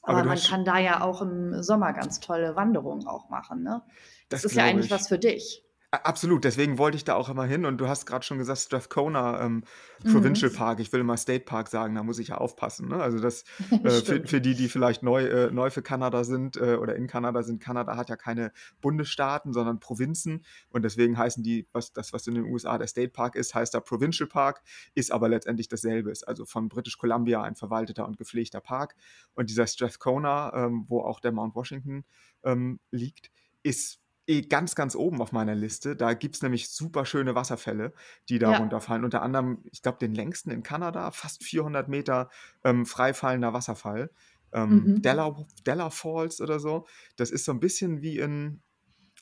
aber, 0.02 0.18
Aber 0.18 0.28
man 0.28 0.38
kann 0.38 0.64
da 0.64 0.78
ja 0.78 1.02
auch 1.02 1.20
im 1.20 1.62
Sommer 1.62 1.92
ganz 1.92 2.20
tolle 2.20 2.56
Wanderungen 2.56 3.06
auch 3.06 3.28
machen. 3.28 3.62
Ne? 3.62 3.82
Das, 4.28 4.42
das 4.42 4.52
ist 4.52 4.56
ja 4.56 4.64
eigentlich 4.64 4.86
ich. 4.86 4.92
was 4.92 5.08
für 5.08 5.18
dich. 5.18 5.64
Absolut, 5.92 6.44
deswegen 6.44 6.78
wollte 6.78 6.96
ich 6.96 7.02
da 7.02 7.16
auch 7.16 7.28
immer 7.28 7.44
hin 7.44 7.64
und 7.64 7.78
du 7.78 7.88
hast 7.88 8.06
gerade 8.06 8.24
schon 8.24 8.38
gesagt, 8.38 8.60
Strathcona 8.60 9.44
ähm, 9.44 9.64
Provincial 10.04 10.52
mhm. 10.52 10.54
Park, 10.54 10.78
ich 10.78 10.92
will 10.92 11.00
immer 11.00 11.16
State 11.16 11.44
Park 11.44 11.66
sagen, 11.66 11.96
da 11.96 12.04
muss 12.04 12.20
ich 12.20 12.28
ja 12.28 12.38
aufpassen. 12.38 12.86
Ne? 12.86 13.02
Also 13.02 13.18
das 13.18 13.42
äh, 13.82 13.90
für, 13.90 14.24
für, 14.24 14.40
die, 14.40 14.54
die 14.54 14.68
vielleicht 14.68 15.02
neu, 15.02 15.24
äh, 15.24 15.50
neu 15.50 15.68
für 15.70 15.82
Kanada 15.82 16.22
sind 16.22 16.56
äh, 16.56 16.76
oder 16.76 16.94
in 16.94 17.08
Kanada 17.08 17.42
sind, 17.42 17.60
Kanada 17.60 17.96
hat 17.96 18.08
ja 18.08 18.14
keine 18.14 18.52
Bundesstaaten, 18.80 19.52
sondern 19.52 19.80
Provinzen 19.80 20.44
und 20.68 20.82
deswegen 20.82 21.18
heißen 21.18 21.42
die, 21.42 21.66
was 21.72 21.92
das, 21.92 22.12
was 22.12 22.24
in 22.28 22.36
den 22.36 22.44
USA 22.44 22.78
der 22.78 22.86
State 22.86 23.10
Park 23.10 23.34
ist, 23.34 23.56
heißt 23.56 23.74
da 23.74 23.80
Provincial 23.80 24.28
Park, 24.28 24.62
ist 24.94 25.10
aber 25.10 25.28
letztendlich 25.28 25.66
dasselbe, 25.66 26.12
ist 26.12 26.22
also 26.22 26.44
von 26.44 26.68
British 26.68 26.98
Columbia 26.98 27.42
ein 27.42 27.56
verwalteter 27.56 28.06
und 28.06 28.16
gepflegter 28.16 28.60
Park 28.60 28.94
und 29.34 29.50
dieser 29.50 29.66
Strathcona, 29.66 30.52
ähm, 30.54 30.84
wo 30.86 31.00
auch 31.00 31.18
der 31.18 31.32
Mount 31.32 31.56
Washington 31.56 32.04
ähm, 32.44 32.78
liegt, 32.92 33.32
ist 33.64 34.00
eh 34.30 34.42
ganz, 34.42 34.74
ganz 34.74 34.94
oben 34.94 35.20
auf 35.20 35.32
meiner 35.32 35.54
Liste. 35.54 35.96
Da 35.96 36.14
gibt 36.14 36.36
es 36.36 36.42
nämlich 36.42 36.70
super 36.70 37.04
schöne 37.04 37.34
Wasserfälle, 37.34 37.92
die 38.28 38.38
da 38.38 38.52
ja. 38.52 38.58
runterfallen. 38.58 39.04
Unter 39.04 39.22
anderem, 39.22 39.58
ich 39.72 39.82
glaube, 39.82 39.98
den 39.98 40.14
längsten 40.14 40.50
in 40.50 40.62
Kanada, 40.62 41.10
fast 41.10 41.42
400 41.42 41.88
Meter 41.88 42.30
ähm, 42.64 42.86
freifallender 42.86 43.52
Wasserfall. 43.52 44.10
Ähm, 44.52 44.84
mhm. 44.84 45.02
Della, 45.02 45.36
Della 45.66 45.90
Falls 45.90 46.40
oder 46.40 46.60
so. 46.60 46.86
Das 47.16 47.30
ist 47.30 47.44
so 47.44 47.52
ein 47.52 47.60
bisschen 47.60 48.02
wie 48.02 48.18
in, 48.18 48.62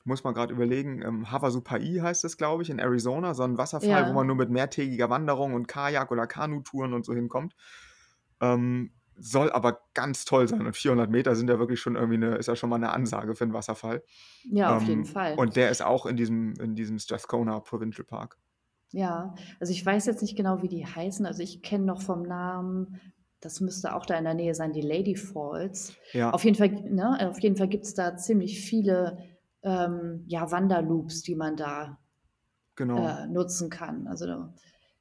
muss 0.05 0.25
man 0.25 0.35
gerade 0.35 0.53
überlegen, 0.53 1.03
ähm, 1.03 1.31
Havasupai 1.31 2.01
heißt 2.01 2.25
es, 2.25 2.37
glaube 2.37 2.63
ich, 2.63 2.71
in 2.71 2.79
Arizona. 2.79 3.35
So 3.35 3.45
ein 3.45 3.57
Wasserfall, 3.57 3.89
ja. 3.89 4.09
wo 4.09 4.13
man 4.13 4.27
nur 4.27 4.37
mit 4.37 4.51
mehrtägiger 4.51 5.11
Wanderung 5.11 5.55
und 5.55 5.69
Kajak- 5.69 6.11
oder 6.11 6.27
Kanutouren 6.27 6.93
und 6.93 7.05
so 7.05 7.15
hinkommt. 7.15 7.55
Ähm, 8.41 8.93
soll 9.19 9.51
aber 9.51 9.81
ganz 9.95 10.25
toll 10.25 10.49
sein. 10.49 10.67
Und 10.67 10.77
400 10.77 11.11
Meter 11.11 11.35
sind 11.35 11.49
ja 11.49 11.59
wirklich 11.59 11.81
schon 11.81 11.97
irgendwie 11.97 12.15
eine, 12.15 12.37
ist 12.37 12.47
ja 12.47 12.57
schon 12.57 12.71
mal 12.71 12.77
eine 12.77 12.91
Ansage 12.91 13.35
für 13.35 13.45
einen 13.45 13.53
Wasserfall. 13.53 14.03
Ja, 14.51 14.77
auf 14.77 14.83
jeden 14.83 15.01
ähm, 15.01 15.07
Fall. 15.07 15.35
Und 15.37 15.57
der 15.57 15.71
ist 15.71 15.83
auch 15.83 16.07
in 16.07 16.17
diesem, 16.17 16.55
in 16.61 16.75
diesem 16.75 16.99
Strathcona 16.99 17.61
Provincial 17.61 18.05
Park. 18.05 18.39
Ja, 18.91 19.35
also 19.61 19.73
ich 19.73 19.85
weiß 19.85 20.07
jetzt 20.07 20.23
nicht 20.23 20.37
genau, 20.37 20.63
wie 20.63 20.69
die 20.69 20.87
heißen. 20.87 21.27
Also 21.27 21.43
ich 21.43 21.63
kenne 21.63 21.85
noch 21.85 22.01
vom 22.01 22.23
Namen, 22.23 23.01
das 23.41 23.61
müsste 23.61 23.95
auch 23.95 24.07
da 24.07 24.17
in 24.17 24.25
der 24.25 24.35
Nähe 24.35 24.55
sein, 24.55 24.73
die 24.73 24.81
Lady 24.81 25.15
Falls. 25.15 25.95
Ja. 26.13 26.31
Auf 26.31 26.45
jeden 26.45 26.57
Fall, 26.57 26.71
ne, 26.71 27.29
auf 27.29 27.41
jeden 27.41 27.57
Fall 27.57 27.69
gibt 27.69 27.85
es 27.85 27.95
da 27.95 28.17
ziemlich 28.17 28.61
viele 28.61 29.19
ähm, 29.63 30.25
ja, 30.27 30.51
Wanderloops, 30.51 31.23
die 31.23 31.35
man 31.35 31.57
da 31.57 31.99
genau. 32.77 33.07
äh, 33.07 33.27
nutzen 33.27 33.71
kann. 33.71 34.07
Also 34.07 34.27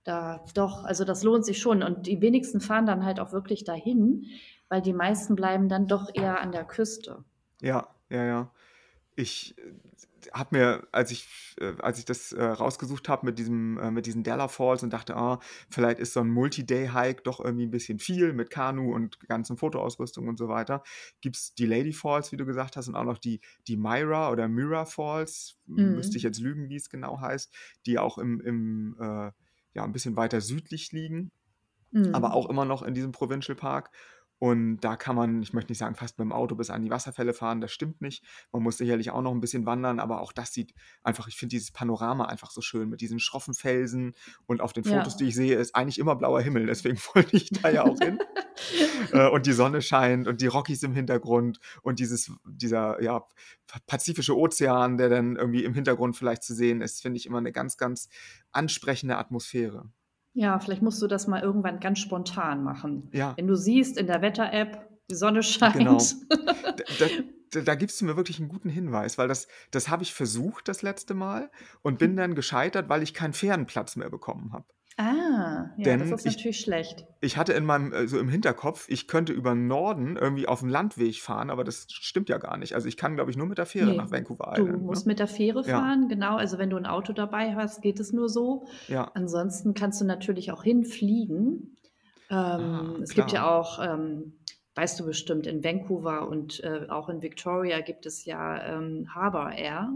da 0.08 0.44
doch, 0.54 0.84
also 0.84 1.04
das 1.04 1.24
lohnt 1.24 1.46
sich 1.46 1.60
schon. 1.60 1.84
Und 1.84 2.08
die 2.08 2.22
wenigsten 2.22 2.62
fahren 2.62 2.86
dann 2.86 3.04
halt 3.04 3.20
auch 3.20 3.32
wirklich 3.32 3.64
dahin, 3.64 4.26
weil 4.70 4.82
die 4.82 4.94
meisten 4.94 5.36
bleiben 5.36 5.70
dann 5.70 5.88
doch 5.88 6.10
eher 6.14 6.42
an 6.42 6.52
der 6.52 6.66
Küste. 6.66 7.24
Ja, 7.62 7.88
ja, 8.10 8.26
ja. 8.26 8.52
Ich 9.16 9.58
äh, 9.58 9.74
habe 10.34 10.58
mir, 10.58 10.88
als 10.92 11.12
ich, 11.12 11.28
äh, 11.60 11.74
als 11.80 12.00
ich 12.00 12.06
das 12.06 12.32
äh, 12.32 12.44
rausgesucht 12.44 13.10
habe 13.10 13.26
mit 13.26 13.40
diesem, 13.40 13.78
äh, 13.80 13.92
mit 13.92 14.06
diesen 14.06 14.24
Della 14.24 14.48
Falls 14.48 14.84
und 14.84 14.94
dachte, 14.94 15.16
ah, 15.16 15.40
vielleicht 15.70 16.00
ist 16.00 16.14
so 16.14 16.20
ein 16.20 16.30
Multi-Day-Hike 16.30 17.24
doch 17.24 17.40
irgendwie 17.40 17.66
ein 17.66 17.72
bisschen 17.72 18.00
viel 18.00 18.34
mit 18.34 18.50
Kanu 18.50 18.94
und 18.94 19.20
ganzen 19.28 19.58
Fotoausrüstung 19.58 20.28
und 20.28 20.38
so 20.38 20.48
weiter. 20.48 20.84
Gibt 21.22 21.36
es 21.36 21.54
die 21.56 21.66
Lady 21.66 21.94
Falls, 21.94 22.32
wie 22.32 22.38
du 22.38 22.46
gesagt 22.46 22.78
hast, 22.78 22.88
und 22.88 22.96
auch 22.96 23.04
noch 23.04 23.18
die, 23.18 23.42
die 23.68 23.78
Myra 23.78 24.32
oder 24.32 24.48
Myra 24.48 24.86
Falls, 24.86 25.58
mhm. 25.66 25.96
müsste 25.96 26.18
ich 26.18 26.24
jetzt 26.24 26.40
lügen, 26.40 26.70
wie 26.70 26.76
es 26.76 26.90
genau 26.90 27.20
heißt, 27.20 27.54
die 27.86 28.00
auch 28.00 28.18
im, 28.18 28.40
im 28.42 28.96
äh, 29.00 29.32
ja, 29.78 29.84
ein 29.84 29.94
bisschen 29.94 30.16
weiter 30.18 30.42
südlich 30.42 30.92
liegen, 30.92 31.32
mhm. 31.92 32.14
aber 32.14 32.34
auch 32.34 32.50
immer 32.50 32.66
noch 32.66 32.82
in 32.82 32.96
diesem 32.96 33.12
Provincial 33.12 33.56
Park. 33.56 33.92
Und 34.40 34.82
da 34.82 34.96
kann 34.96 35.16
man, 35.16 35.42
ich 35.42 35.54
möchte 35.54 35.72
nicht 35.72 35.80
sagen, 35.80 35.96
fast 35.96 36.20
mit 36.20 36.26
dem 36.26 36.32
Auto 36.32 36.56
bis 36.56 36.70
an 36.70 36.84
die 36.84 36.92
Wasserfälle 36.92 37.34
fahren, 37.34 37.60
das 37.60 37.72
stimmt 37.72 38.02
nicht. 38.02 38.24
Man 38.52 38.62
muss 38.62 38.78
sicherlich 38.78 39.10
auch 39.10 39.22
noch 39.22 39.32
ein 39.32 39.40
bisschen 39.40 39.66
wandern, 39.66 40.00
aber 40.00 40.22
auch 40.22 40.32
das 40.32 40.54
sieht 40.54 40.74
einfach, 41.04 41.28
ich 41.28 41.38
finde 41.38 41.56
dieses 41.56 41.72
Panorama 41.72 42.26
einfach 42.26 42.52
so 42.52 42.62
schön 42.62 42.90
mit 42.90 43.02
diesen 43.02 43.20
schroffen 43.20 43.56
Felsen 43.56 44.14
und 44.46 44.62
auf 44.62 44.74
den 44.74 44.84
Fotos, 44.84 45.14
Ja. 45.14 45.18
die 45.18 45.26
ich 45.26 45.36
sehe, 45.36 45.56
ist 45.58 45.76
eigentlich 45.76 45.98
immer 45.98 46.16
blauer 46.16 46.42
Himmel, 46.42 46.68
deswegen 46.68 46.98
wollte 47.16 47.36
ich 47.36 47.50
da 47.50 47.70
ja 47.70 47.84
auch 47.84 47.98
hin. 48.00 48.20
Äh, 49.12 49.30
und 49.30 49.46
die 49.46 49.54
Sonne 49.54 49.84
scheint 49.84 50.28
und 50.28 50.42
die 50.42 50.48
Rockies 50.48 50.82
im 50.82 50.94
Hintergrund 50.94 51.60
und 51.84 52.00
dieses, 52.00 52.32
dieser 52.44 53.00
ja, 53.04 53.24
Pazifische 53.86 54.36
Ozean, 54.36 54.98
der 54.98 55.10
dann 55.10 55.36
irgendwie 55.36 55.64
im 55.64 55.76
Hintergrund 55.76 56.18
vielleicht 56.18 56.42
zu 56.42 56.56
sehen 56.56 56.82
ist, 56.82 57.04
finde 57.04 57.18
ich 57.18 57.28
immer 57.28 57.38
eine 57.38 57.52
ganz, 57.52 57.78
ganz 57.78 58.10
ansprechende 58.52 59.18
Atmosphäre. 59.18 59.92
Ja, 60.38 60.60
vielleicht 60.60 60.84
musst 60.84 61.02
du 61.02 61.08
das 61.08 61.26
mal 61.26 61.42
irgendwann 61.42 61.80
ganz 61.80 61.98
spontan 61.98 62.64
machen. 62.64 63.10
Ja. 63.12 63.36
Wenn 63.38 63.48
du 63.48 63.56
siehst 63.56 63.98
in 63.98 64.06
der 64.06 64.22
Wetter-App, 64.22 64.88
die 65.10 65.16
Sonne 65.16 65.40
Genau. 65.74 66.00
scheint. 66.00 66.26
Da, 66.30 67.06
da, 67.54 67.62
da 67.62 67.76
gibst 67.76 68.00
du 68.00 68.06
mir 68.06 68.16
wirklich 68.18 68.40
einen 68.40 68.48
guten 68.48 68.70
Hinweis, 68.70 69.18
weil 69.18 69.28
das, 69.28 69.48
das 69.72 69.90
habe 69.90 70.04
ich 70.04 70.14
versucht 70.14 70.68
das 70.68 70.84
letzte 70.84 71.16
Mal 71.16 71.50
und 71.82 71.98
bin 71.98 72.16
dann 72.16 72.36
gescheitert, 72.36 72.88
weil 72.88 73.02
ich 73.02 73.16
keinen 73.16 73.34
Fernplatz 73.34 73.96
mehr 73.96 74.12
bekommen 74.12 74.54
habe. 74.54 74.66
Ah, 75.00 75.70
ja, 75.78 75.84
Denn 75.84 76.00
das 76.00 76.10
ist 76.12 76.26
ich- 76.26 76.38
natürlich 76.38 76.60
schlecht. 76.60 77.06
Ich 77.22 77.38
hatte 77.38 77.54
in 77.54 77.66
meinem, 77.66 77.94
äh, 77.94 78.08
so 78.08 78.18
im 78.20 78.30
Hinterkopf, 78.30 78.88
ich 78.90 79.08
könnte 79.08 79.32
über 79.32 79.52
den 79.52 79.68
Norden 79.68 80.18
irgendwie 80.18 80.48
auf 80.48 80.62
dem 80.62 80.70
Landweg 80.70 81.22
fahren, 81.22 81.52
aber 81.52 81.64
das 81.64 81.86
stimmt 81.90 82.30
ja 82.30 82.40
gar 82.40 82.58
nicht. 82.58 82.74
Also 82.74 82.88
ich 82.88 82.98
kann, 82.98 83.14
glaube 83.16 83.30
ich, 83.30 83.38
nur 83.38 83.46
mit 83.46 83.60
der 83.60 83.68
Fähre 83.68 83.92
Nee, 83.92 83.98
nach 83.98 84.10
Vancouver 84.12 84.54
Du 84.56 84.64
Island. 84.66 84.84
musst 84.84 85.06
Ne? 85.06 85.12
mit 85.12 85.20
der 85.20 85.28
Fähre 85.28 85.60
Ja. 85.62 85.80
fahren, 85.80 86.08
genau. 86.10 86.36
Also 86.38 86.58
wenn 86.58 86.72
du 86.72 86.78
ein 86.78 86.88
Auto 86.88 87.14
dabei 87.14 87.54
hast, 87.56 87.82
geht 87.84 88.00
es 88.00 88.12
nur 88.12 88.28
so. 88.28 88.66
Ja, 88.88 89.12
Ansonsten 89.14 89.76
kannst 89.76 90.02
du 90.02 90.06
natürlich 90.06 90.52
auch 90.52 90.64
hinfliegen. 90.64 91.78
Ähm, 92.30 92.36
Ah, 92.40 92.96
es 93.02 93.14
gibt 93.14 93.32
ja 93.32 93.42
klar. 93.42 93.60
auch, 93.60 93.80
ähm, 93.84 94.34
weißt 94.76 95.00
du 95.00 95.06
bestimmt, 95.06 95.46
in 95.48 95.64
Vancouver 95.64 96.28
und 96.28 96.64
äh, 96.64 96.88
auch 96.90 97.10
in 97.10 97.22
Victoria 97.22 97.82
gibt 97.82 98.06
es 98.08 98.26
ja 98.26 98.64
ähm, 98.78 99.08
Harbour 99.14 99.52
Air. 99.52 99.92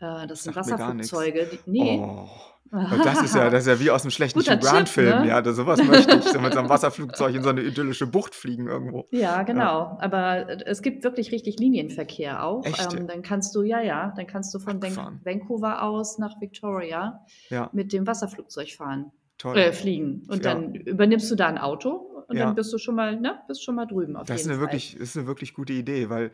Äh, 0.00 0.26
das 0.26 0.42
sind. 0.44 0.56
Wasserflugzeuge. 0.56 1.48
Die, 1.52 1.70
nee. 1.70 2.00
Oh. 2.02 2.28
Das 2.72 3.20
ist 3.22 3.34
ja, 3.34 3.50
das 3.50 3.62
ist 3.62 3.66
ja 3.66 3.80
wie 3.80 3.90
aus 3.90 4.02
einem 4.02 4.12
schlechten. 4.12 4.38
Tipp, 4.40 4.60
ne? 4.62 5.26
Ja, 5.26 5.42
das, 5.42 5.56
sowas 5.56 5.82
möchte 5.82 6.16
ich. 6.18 6.24
So 6.24 6.38
mit 6.38 6.52
so 6.52 6.60
einem 6.60 6.68
Wasserflugzeug 6.68 7.34
in 7.34 7.42
so 7.42 7.48
eine 7.48 7.62
idyllische 7.62 8.06
Bucht 8.06 8.32
fliegen 8.32 8.68
irgendwo. 8.68 9.08
Ja, 9.10 9.42
genau. 9.42 9.98
Aber 10.00 10.48
äh, 10.48 10.62
es 10.66 10.80
gibt 10.80 11.02
wirklich 11.02 11.32
richtig 11.32 11.58
Linienverkehr 11.58 12.44
auch. 12.44 12.64
Echt? 12.64 12.94
Ähm, 12.94 13.08
dann 13.08 13.22
kannst 13.22 13.56
du, 13.56 13.62
ja, 13.62 13.80
ja, 13.80 14.12
dann 14.16 14.28
kannst 14.28 14.54
du 14.54 14.60
von 14.60 14.74
Van 14.80 14.90
Abgefahren. 14.90 15.20
Vancouver 15.24 15.82
aus 15.82 16.18
nach 16.18 16.40
Victoria 16.40 17.24
Ja, 17.48 17.70
mit 17.72 17.92
dem 17.92 18.06
Wasserflugzeug 18.06 18.70
fahren, 18.70 19.10
toll. 19.36 19.56
äh, 19.58 19.72
fliegen. 19.72 20.22
Und 20.28 20.44
Ja. 20.44 20.54
dann 20.54 20.72
übernimmst 20.76 21.28
du 21.28 21.34
da 21.34 21.48
ein 21.48 21.58
Auto 21.58 22.24
und 22.28 22.36
Ja. 22.36 22.44
dann 22.46 22.54
bist 22.54 22.72
du 22.72 22.78
schon 22.78 22.94
mal, 22.94 23.18
ne, 23.20 23.40
bist 23.48 23.64
schon 23.64 23.74
mal 23.74 23.86
drüben 23.86 24.14
auf 24.16 24.28
Das 24.28 24.42
ist 24.42 24.46
eine 24.46 24.54
Fall. 24.58 24.66
wirklich, 24.68 24.92
das 24.92 25.08
ist 25.08 25.16
eine 25.16 25.26
wirklich 25.26 25.54
gute 25.54 25.72
Idee, 25.72 26.08
weil 26.08 26.30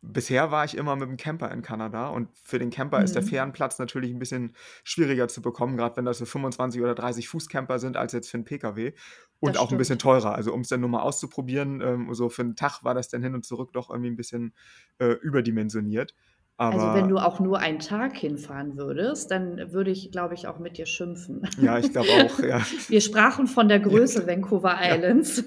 bisher 0.00 0.50
war 0.50 0.64
ich 0.64 0.76
immer 0.76 0.94
mit 0.96 1.08
dem 1.08 1.16
Camper 1.16 1.50
in 1.50 1.62
Kanada 1.62 2.08
und 2.08 2.28
für 2.44 2.58
den 2.58 2.70
Camper 2.70 3.02
ist 3.02 3.14
der 3.14 3.22
Mhm. 3.22 3.26
Fernplatz 3.28 3.78
natürlich 3.78 4.12
ein 4.12 4.18
bisschen 4.18 4.54
schwieriger 4.84 5.28
zu 5.28 5.42
bekommen, 5.42 5.76
gerade 5.76 5.96
wenn 5.96 6.04
das 6.04 6.18
so 6.18 6.24
25 6.24 6.80
oder 6.80 6.94
30 6.94 7.28
Fuß 7.28 7.48
Camper 7.48 7.78
sind, 7.78 7.96
als 7.96 8.12
jetzt 8.12 8.30
für 8.30 8.36
einen 8.36 8.44
PKW 8.44 8.92
und 9.40 9.56
Das 9.56 9.62
auch 9.62 9.70
ein 9.72 9.78
bisschen 9.78 9.98
stimmt. 9.98 10.22
teurer. 10.22 10.34
Also 10.34 10.52
um 10.54 10.60
es 10.60 10.68
dann 10.68 10.80
nur 10.80 10.88
mal 10.90 11.02
auszuprobieren, 11.02 11.80
ähm, 11.80 12.14
so 12.14 12.28
für 12.28 12.42
einen 12.42 12.56
Tag 12.56 12.84
war 12.84 12.94
das 12.94 13.08
dann 13.08 13.22
hin 13.22 13.34
und 13.34 13.44
zurück 13.44 13.72
doch 13.72 13.90
irgendwie 13.90 14.10
ein 14.10 14.16
bisschen 14.16 14.54
äh, 14.98 15.12
überdimensioniert. 15.12 16.14
Also 16.60 16.80
Aber 16.86 16.98
wenn 16.98 17.08
du 17.08 17.18
auch 17.18 17.38
nur 17.38 17.60
einen 17.60 17.78
Tag 17.78 18.16
hinfahren 18.16 18.76
würdest, 18.76 19.30
dann 19.30 19.72
würde 19.72 19.92
ich, 19.92 20.10
glaube 20.10 20.34
ich, 20.34 20.48
auch 20.48 20.58
mit 20.58 20.76
dir 20.76 20.86
schimpfen. 20.86 21.42
ja, 21.60 21.78
ich 21.78 21.92
glaube 21.92 22.08
auch, 22.24 22.40
ja. 22.40 22.60
Wir 22.88 23.00
sprachen 23.00 23.46
von 23.46 23.68
der 23.68 23.78
Größe 23.78 24.26
Vancouver 24.26 24.76
Islands. 24.82 25.44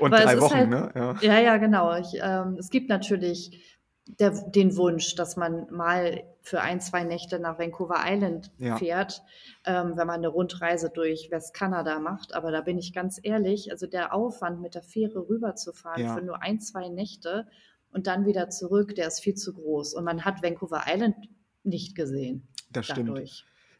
Und 0.00 0.12
Aber 0.12 0.18
es 0.18 0.24
drei 0.24 0.40
Wochen, 0.40 0.54
halt- 0.54 0.68
ne? 0.70 0.92
Ja. 0.94 1.16
Ja, 1.22 1.40
ja, 1.40 1.56
genau. 1.56 1.96
Ich, 1.98 2.08
ähm, 2.22 2.56
es 2.58 2.68
gibt 2.68 2.90
natürlich 2.90 3.79
der, 4.18 4.30
den 4.30 4.76
Wunsch, 4.76 5.14
dass 5.14 5.36
man 5.36 5.66
mal 5.70 6.22
für 6.42 6.60
ein, 6.62 6.80
zwei 6.80 7.04
Nächte 7.04 7.38
nach 7.38 7.58
Vancouver 7.58 7.96
Island 8.06 8.50
Ja. 8.58 8.76
fährt, 8.76 9.22
ähm, 9.64 9.92
wenn 9.96 10.06
man 10.06 10.16
eine 10.16 10.28
Rundreise 10.28 10.90
durch 10.90 11.30
Westkanada 11.30 11.98
macht. 11.98 12.34
Aber 12.34 12.50
da 12.50 12.60
bin 12.62 12.78
ich 12.78 12.92
ganz 12.92 13.20
ehrlich, 13.22 13.70
also 13.70 13.86
der 13.86 14.14
Aufwand 14.14 14.60
mit 14.60 14.74
der 14.74 14.82
Fähre 14.82 15.28
rüberzufahren 15.28 16.02
Ja. 16.02 16.14
für 16.14 16.22
nur 16.22 16.42
ein, 16.42 16.60
zwei 16.60 16.88
Nächte 16.88 17.46
und 17.92 18.06
dann 18.06 18.24
wieder 18.26 18.48
zurück, 18.50 18.94
der 18.94 19.08
ist 19.08 19.20
viel 19.20 19.34
zu 19.34 19.52
groß. 19.52 19.94
Und 19.94 20.04
man 20.04 20.24
hat 20.24 20.42
Vancouver 20.42 20.84
Island 20.86 21.16
nicht 21.62 21.94
gesehen 21.94 22.48
Das 22.72 22.86
stimmt. 22.86 23.30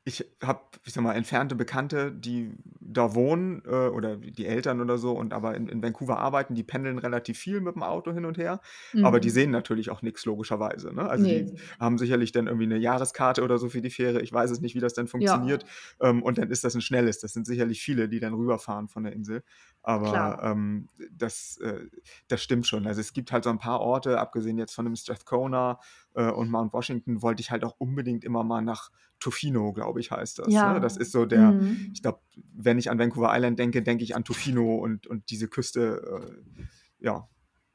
Ich 0.04 0.24
habe, 0.42 0.62
ich 0.86 0.94
sag 0.94 1.02
mal, 1.02 1.12
entfernte 1.12 1.54
Bekannte, 1.54 2.10
die 2.10 2.54
da 2.80 3.14
wohnen 3.14 3.62
äh, 3.66 3.68
oder 3.88 4.16
die 4.16 4.46
Eltern 4.46 4.80
oder 4.80 4.96
so 4.96 5.12
und 5.12 5.34
aber 5.34 5.54
in, 5.54 5.68
in 5.68 5.82
Vancouver 5.82 6.18
arbeiten, 6.18 6.54
die 6.54 6.62
pendeln 6.62 6.98
relativ 6.98 7.38
viel 7.38 7.60
mit 7.60 7.74
dem 7.74 7.82
Auto 7.82 8.10
hin 8.12 8.24
und 8.24 8.38
her, 8.38 8.60
aber 9.02 9.20
die 9.20 9.28
Mhm. 9.28 9.30
sehen 9.30 9.50
natürlich 9.50 9.90
auch 9.90 10.00
nichts 10.00 10.24
logischerweise. 10.24 10.94
Ne? 10.94 11.06
Also 11.08 11.26
die 11.26 11.48
Nee. 11.48 11.70
haben 11.78 11.98
sicherlich 11.98 12.32
dann 12.32 12.46
irgendwie 12.46 12.64
eine 12.64 12.78
Jahreskarte 12.78 13.42
oder 13.42 13.58
so 13.58 13.68
für 13.68 13.82
die 13.82 13.90
Fähre. 13.90 14.22
Ich 14.22 14.32
weiß 14.32 14.50
es 14.50 14.60
nicht, 14.62 14.74
wie 14.74 14.80
das 14.80 14.94
dann 14.94 15.06
funktioniert. 15.06 15.66
Ähm, 16.00 16.22
und 16.22 16.38
dann 16.38 16.50
ist 16.50 16.64
das 16.64 16.74
ein 16.74 16.80
schnelles. 16.80 17.18
Das 17.20 17.34
sind 17.34 17.46
sicherlich 17.46 17.82
viele, 17.82 18.08
die 18.08 18.20
dann 18.20 18.32
rüberfahren 18.32 18.88
von 18.88 19.04
der 19.04 19.12
Insel. 19.12 19.42
Aber 19.82 20.40
ähm, 20.42 20.88
das, 21.12 21.58
äh, 21.58 21.88
das 22.28 22.42
stimmt 22.42 22.66
schon. 22.66 22.86
Also 22.86 23.00
es 23.00 23.12
gibt 23.12 23.32
halt 23.32 23.44
so 23.44 23.50
ein 23.50 23.58
paar 23.58 23.80
Orte, 23.80 24.18
abgesehen 24.18 24.58
jetzt 24.58 24.74
von 24.74 24.84
dem 24.84 24.96
Strathcona 24.96 25.78
und 26.14 26.50
Mount 26.50 26.72
Washington, 26.72 27.22
wollte 27.22 27.40
ich 27.40 27.50
halt 27.50 27.64
auch 27.64 27.74
unbedingt 27.78 28.24
immer 28.24 28.42
mal 28.44 28.62
nach 28.62 28.90
Tofino, 29.20 29.72
glaube 29.72 30.00
ich, 30.00 30.10
heißt 30.10 30.38
das. 30.40 30.52
Ja. 30.52 30.72
Ne? 30.74 30.80
Das 30.80 30.96
ist 30.96 31.12
so 31.12 31.26
der, 31.26 31.52
Mhm. 31.52 31.90
ich 31.92 32.02
glaube, 32.02 32.20
wenn 32.54 32.78
ich 32.78 32.90
an 32.90 32.98
Vancouver 32.98 33.30
Island 33.34 33.58
denke, 33.58 33.82
denke 33.82 34.02
ich 34.04 34.16
an 34.16 34.24
Tofino 34.24 34.76
und, 34.76 35.06
und 35.06 35.30
diese 35.30 35.46
Küste. 35.48 36.30
Äh, 36.58 36.62
ja, 37.04 37.28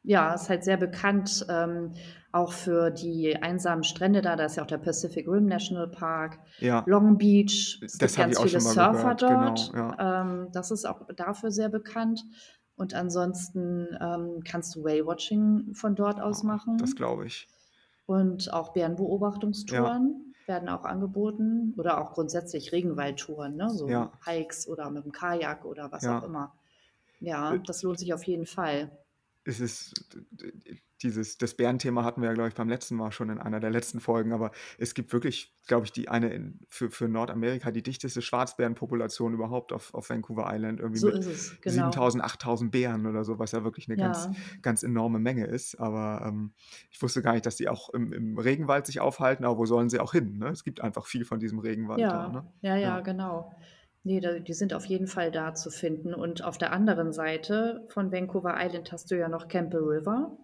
Ja, 0.04 0.34
ist 0.34 0.50
halt 0.50 0.64
sehr 0.64 0.78
bekannt, 0.78 1.46
ähm, 1.50 1.94
auch 2.32 2.52
für 2.52 2.92
die 2.92 3.36
einsamen 3.42 3.84
Strände 3.84 4.22
da. 4.22 4.36
Da 4.36 4.46
ist 4.46 4.58
ja 4.58 4.64
auch 4.64 4.68
der 4.68 4.78
Pacific 4.80 5.28
Rim 5.28 5.46
National 5.46 5.88
Park, 5.90 6.38
ja. 6.60 6.84
Long 6.86 7.18
Beach. 7.18 7.80
Es 7.84 7.98
Das 7.98 8.16
gibt 8.16 8.26
ganz 8.28 8.38
auch 8.38 8.44
viele 8.46 8.60
Surfer 8.62 8.92
gehört, 8.92 9.22
dort. 9.22 9.72
genau, 9.72 9.88
ja. 9.98 10.22
ähm, 10.22 10.48
das 10.52 10.70
ist 10.72 10.86
auch 10.86 11.02
dafür 11.16 11.50
sehr 11.52 11.70
bekannt. 11.70 12.24
Und 12.76 12.94
ansonsten 12.94 13.88
ähm, 14.02 14.42
kannst 14.44 14.76
du 14.76 14.84
Whale-Watching 14.84 15.74
von 15.74 15.96
dort 15.96 16.20
aus 16.20 16.44
machen. 16.44 16.78
Das 16.78 16.96
glaube 16.96 17.26
ich. 17.26 17.48
Und 18.08 18.54
auch 18.54 18.74
Bärenbeobachtungstouren 18.74 20.36
werden 20.46 20.70
auch 20.70 20.84
angeboten. 20.84 21.74
Oder 21.78 22.00
auch 22.02 22.14
grundsätzlich 22.14 22.72
Regenwaldtouren, 22.72 23.56
ne? 23.56 23.70
so 23.76 23.88
Ja. 23.88 24.12
Hikes 24.26 24.68
oder 24.68 24.92
mit 24.92 25.06
dem 25.06 25.12
Kajak 25.12 25.66
oder 25.66 25.92
was 25.92 26.08
Ja. 26.08 26.10
auch 26.10 26.22
immer. 26.24 26.54
Ja, 27.20 27.56
Äh, 27.56 27.60
das 27.68 27.84
lohnt 27.84 28.00
sich 28.00 28.14
auf 28.14 28.24
jeden 28.26 28.46
Fall. 28.46 28.98
Es 29.48 29.60
ist 29.60 29.94
dieses, 31.06 31.38
das 31.38 31.54
Bärenthema 31.54 32.04
hatten 32.04 32.22
wir 32.22 32.28
ja, 32.30 32.34
glaube 32.34 32.50
ich, 32.50 32.56
beim 32.56 32.68
letzten 32.68 32.96
Mal 32.96 33.12
schon 33.12 33.30
in 33.30 33.38
einer 33.40 33.60
der 33.62 33.70
letzten 33.70 34.00
Folgen, 34.02 34.34
aber 34.34 34.52
es 34.78 34.94
gibt 34.94 35.14
wirklich, 35.14 35.56
glaube 35.68 35.86
ich, 35.86 35.92
die 35.94 36.10
eine 36.10 36.30
in, 36.34 36.60
für, 36.68 36.90
für 36.92 37.08
Nordamerika 37.08 37.72
die 37.72 37.84
dichteste 37.84 38.22
Schwarzbärenpopulation 38.22 39.34
überhaupt 39.34 39.72
auf, 39.72 39.94
auf 39.94 40.10
Vancouver 40.10 40.48
Island, 40.54 40.80
irgendwie 40.80 41.00
So 41.00 41.08
mit 41.08 41.18
es, 41.18 41.56
genau. 41.62 41.86
7000, 41.86 42.24
8000 42.24 42.72
Bären 42.72 43.06
oder 43.06 43.24
so, 43.24 43.40
was 43.40 43.52
ja 43.52 43.64
wirklich 43.64 43.88
eine 43.88 43.98
ganz, 43.98 44.26
Ja. 44.26 44.32
ganz 44.62 44.84
enorme 44.84 45.20
Menge 45.20 45.46
ist. 45.46 45.80
Aber 45.80 46.26
ähm, 46.28 46.54
ich 46.92 47.02
wusste 47.02 47.22
gar 47.22 47.34
nicht, 47.34 47.46
dass 47.46 47.56
die 47.56 47.70
auch 47.70 47.90
im, 47.94 48.12
im 48.12 48.38
Regenwald 48.38 48.86
sich 48.86 49.00
aufhalten, 49.00 49.46
aber 49.46 49.58
wo 49.58 49.66
sollen 49.66 49.90
sie 49.90 50.00
auch 50.00 50.12
hin? 50.12 50.38
Ne? 50.40 50.50
Es 50.50 50.64
gibt 50.64 50.82
einfach 50.82 51.06
viel 51.06 51.26
von 51.26 51.40
diesem 51.40 51.60
Regenwald 51.60 52.00
Ja, 52.02 52.10
da. 52.12 52.30
Ne? 52.30 52.48
ja, 52.62 52.76
ja, 52.76 52.82
Ja. 52.98 53.00
genau. 53.02 53.54
Nee, 54.08 54.22
die 54.42 54.54
sind 54.54 54.76
auf 54.76 54.86
jeden 54.86 55.08
Fall 55.08 55.32
da 55.32 55.56
zu 55.56 55.72
finden. 55.72 56.14
Und 56.14 56.44
auf 56.44 56.60
der 56.60 56.72
anderen 56.72 57.12
Seite 57.12 57.84
von 57.88 58.12
Vancouver 58.12 58.54
Island 58.56 58.92
hast 58.92 59.10
du 59.10 59.18
ja 59.18 59.28
noch 59.30 59.48
Campbell 59.48 59.82
River. 59.82 60.38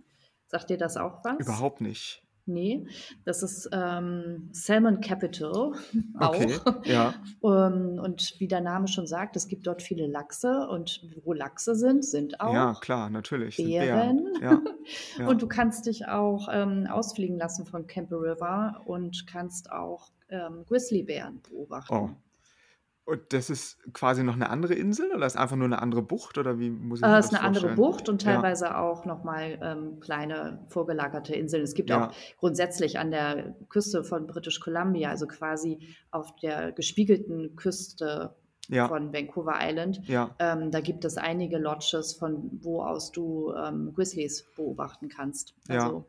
Sagt 0.52 0.70
dir 0.70 0.78
das 0.78 0.98
auch 0.98 1.24
was? 1.24 1.40
Überhaupt 1.40 1.80
nicht. 1.80 2.22
Nee, 2.46 2.86
das 3.24 3.42
ist 3.42 3.70
ähm, 3.72 4.50
Salmon 4.52 5.00
Capital 5.00 5.72
auch. 6.20 6.36
Okay, 6.36 6.58
ja, 6.84 7.14
Ähm, 7.42 8.02
und 8.04 8.36
wie 8.40 8.50
der 8.50 8.60
Name 8.60 8.90
schon 8.90 9.08
sagt, 9.08 9.38
es 9.38 9.48
gibt 9.48 9.66
dort 9.66 9.82
viele 9.82 10.08
Lachse 10.08 10.68
und 10.68 11.08
wo 11.24 11.32
Lachse 11.32 11.74
sind, 11.74 12.04
sind 12.04 12.42
auch 12.42 12.54
ja, 12.54 12.74
klar, 12.82 13.10
natürlich. 13.10 13.56
Bären. 13.56 14.28
Ja, 14.42 14.62
ja. 15.20 15.28
Und 15.28 15.42
du 15.42 15.48
kannst 15.48 15.86
dich 15.86 16.10
auch 16.10 16.50
ähm, 16.52 16.86
ausfliegen 16.88 17.38
lassen 17.38 17.66
von 17.66 17.88
Campbell 17.88 18.18
River 18.18 18.82
und 18.84 19.26
kannst 19.26 19.72
auch 19.72 20.12
ähm, 20.28 20.66
Grizzlybären 20.68 21.42
beobachten. 21.50 21.96
Oh. 21.96 22.10
Und 23.06 23.34
das 23.34 23.50
ist 23.50 23.78
quasi 23.94 24.24
noch 24.24 24.36
eine 24.36 24.50
andere 24.50 24.74
Insel 24.76 25.12
oder 25.16 25.26
ist 25.26 25.38
einfach 25.38 25.56
nur 25.56 25.66
eine 25.66 25.82
andere 25.82 26.02
Bucht 26.02 26.38
oder 26.38 26.60
wie 26.60 26.70
muss 26.70 27.02
ich 27.02 27.08
Äh, 27.08 27.10
das 27.16 27.28
ist 27.28 27.34
eine 27.34 27.42
andere 27.44 27.68
vorstellen? 27.68 27.76
Bucht 27.76 28.10
und 28.10 28.22
Ja. 28.24 28.36
teilweise 28.36 28.78
auch 28.78 29.06
nochmal 29.06 29.60
ähm, 29.62 30.00
kleine 30.00 30.66
vorgelagerte 30.70 31.34
Inseln. 31.36 31.64
Es 31.64 31.74
gibt 31.74 31.90
Ja. 31.90 32.10
auch 32.10 32.14
grundsätzlich 32.38 33.00
an 33.00 33.12
der 33.12 33.56
Küste 33.70 34.04
von 34.04 34.28
British 34.28 34.60
Columbia, 34.60 35.10
also 35.10 35.28
quasi 35.28 35.80
auf 36.12 36.36
der 36.38 36.72
gespiegelten 36.72 37.56
Küste 37.56 38.36
Ja, 38.70 38.88
von 38.88 39.12
Vancouver 39.14 39.56
Island, 39.60 40.02
ja, 40.08 40.36
ähm, 40.40 40.72
da 40.72 40.80
gibt 40.80 41.04
es 41.06 41.18
einige 41.18 41.58
Lodges, 41.58 42.14
von 42.14 42.50
wo 42.64 42.82
aus 42.84 43.12
du 43.12 43.54
ähm, 43.54 43.94
Grizzlies 43.94 44.44
beobachten 44.56 45.10
kannst. 45.10 45.56
Ja. 45.68 45.86
Also, 45.86 46.06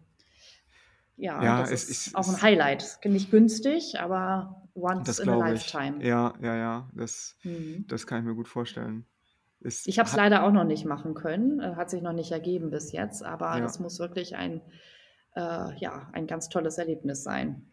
ja, 1.23 1.43
Ja, 1.43 1.61
das 1.61 1.71
es 1.71 1.89
ist, 1.89 2.07
ist- 2.09 2.17
auch 2.17 2.29
ein 2.29 2.35
es- 2.35 2.43
Highlight. 2.43 2.99
Nicht 3.05 3.31
günstig, 3.31 3.99
aber 4.01 4.63
once 4.75 5.19
in 5.19 5.29
a 5.29 5.33
glaube 5.37 5.55
ich. 5.55 5.73
lifetime. 5.73 6.05
Ja, 6.05 6.35
ja, 6.43 6.57
ja, 6.57 6.91
das, 6.95 7.37
Mhm. 7.45 7.87
das 7.89 8.07
kann 8.07 8.19
ich 8.21 8.25
mir 8.25 8.35
gut 8.35 8.49
vorstellen. 8.49 9.07
es 9.65 9.87
ich 9.87 10.01
habe 10.01 10.09
es 10.09 10.17
leider 10.17 10.43
auch 10.43 10.51
noch 10.51 10.65
nicht 10.65 10.85
machen 10.87 11.15
können, 11.15 11.61
äh, 11.61 11.77
hat 11.77 11.89
sich 11.89 12.03
noch 12.03 12.13
nicht 12.13 12.33
ergeben 12.33 12.71
bis 12.71 12.91
jetzt, 12.91 13.23
aber 13.23 13.55
ja. 13.55 13.61
das 13.61 13.79
muss 13.79 14.01
wirklich 14.01 14.35
ein, 14.35 14.61
äh, 15.37 15.79
ja, 15.79 16.11
ein 16.13 16.27
ganz 16.27 16.49
tolles 16.49 16.79
Erlebnis 16.79 17.23
sein. 17.23 17.72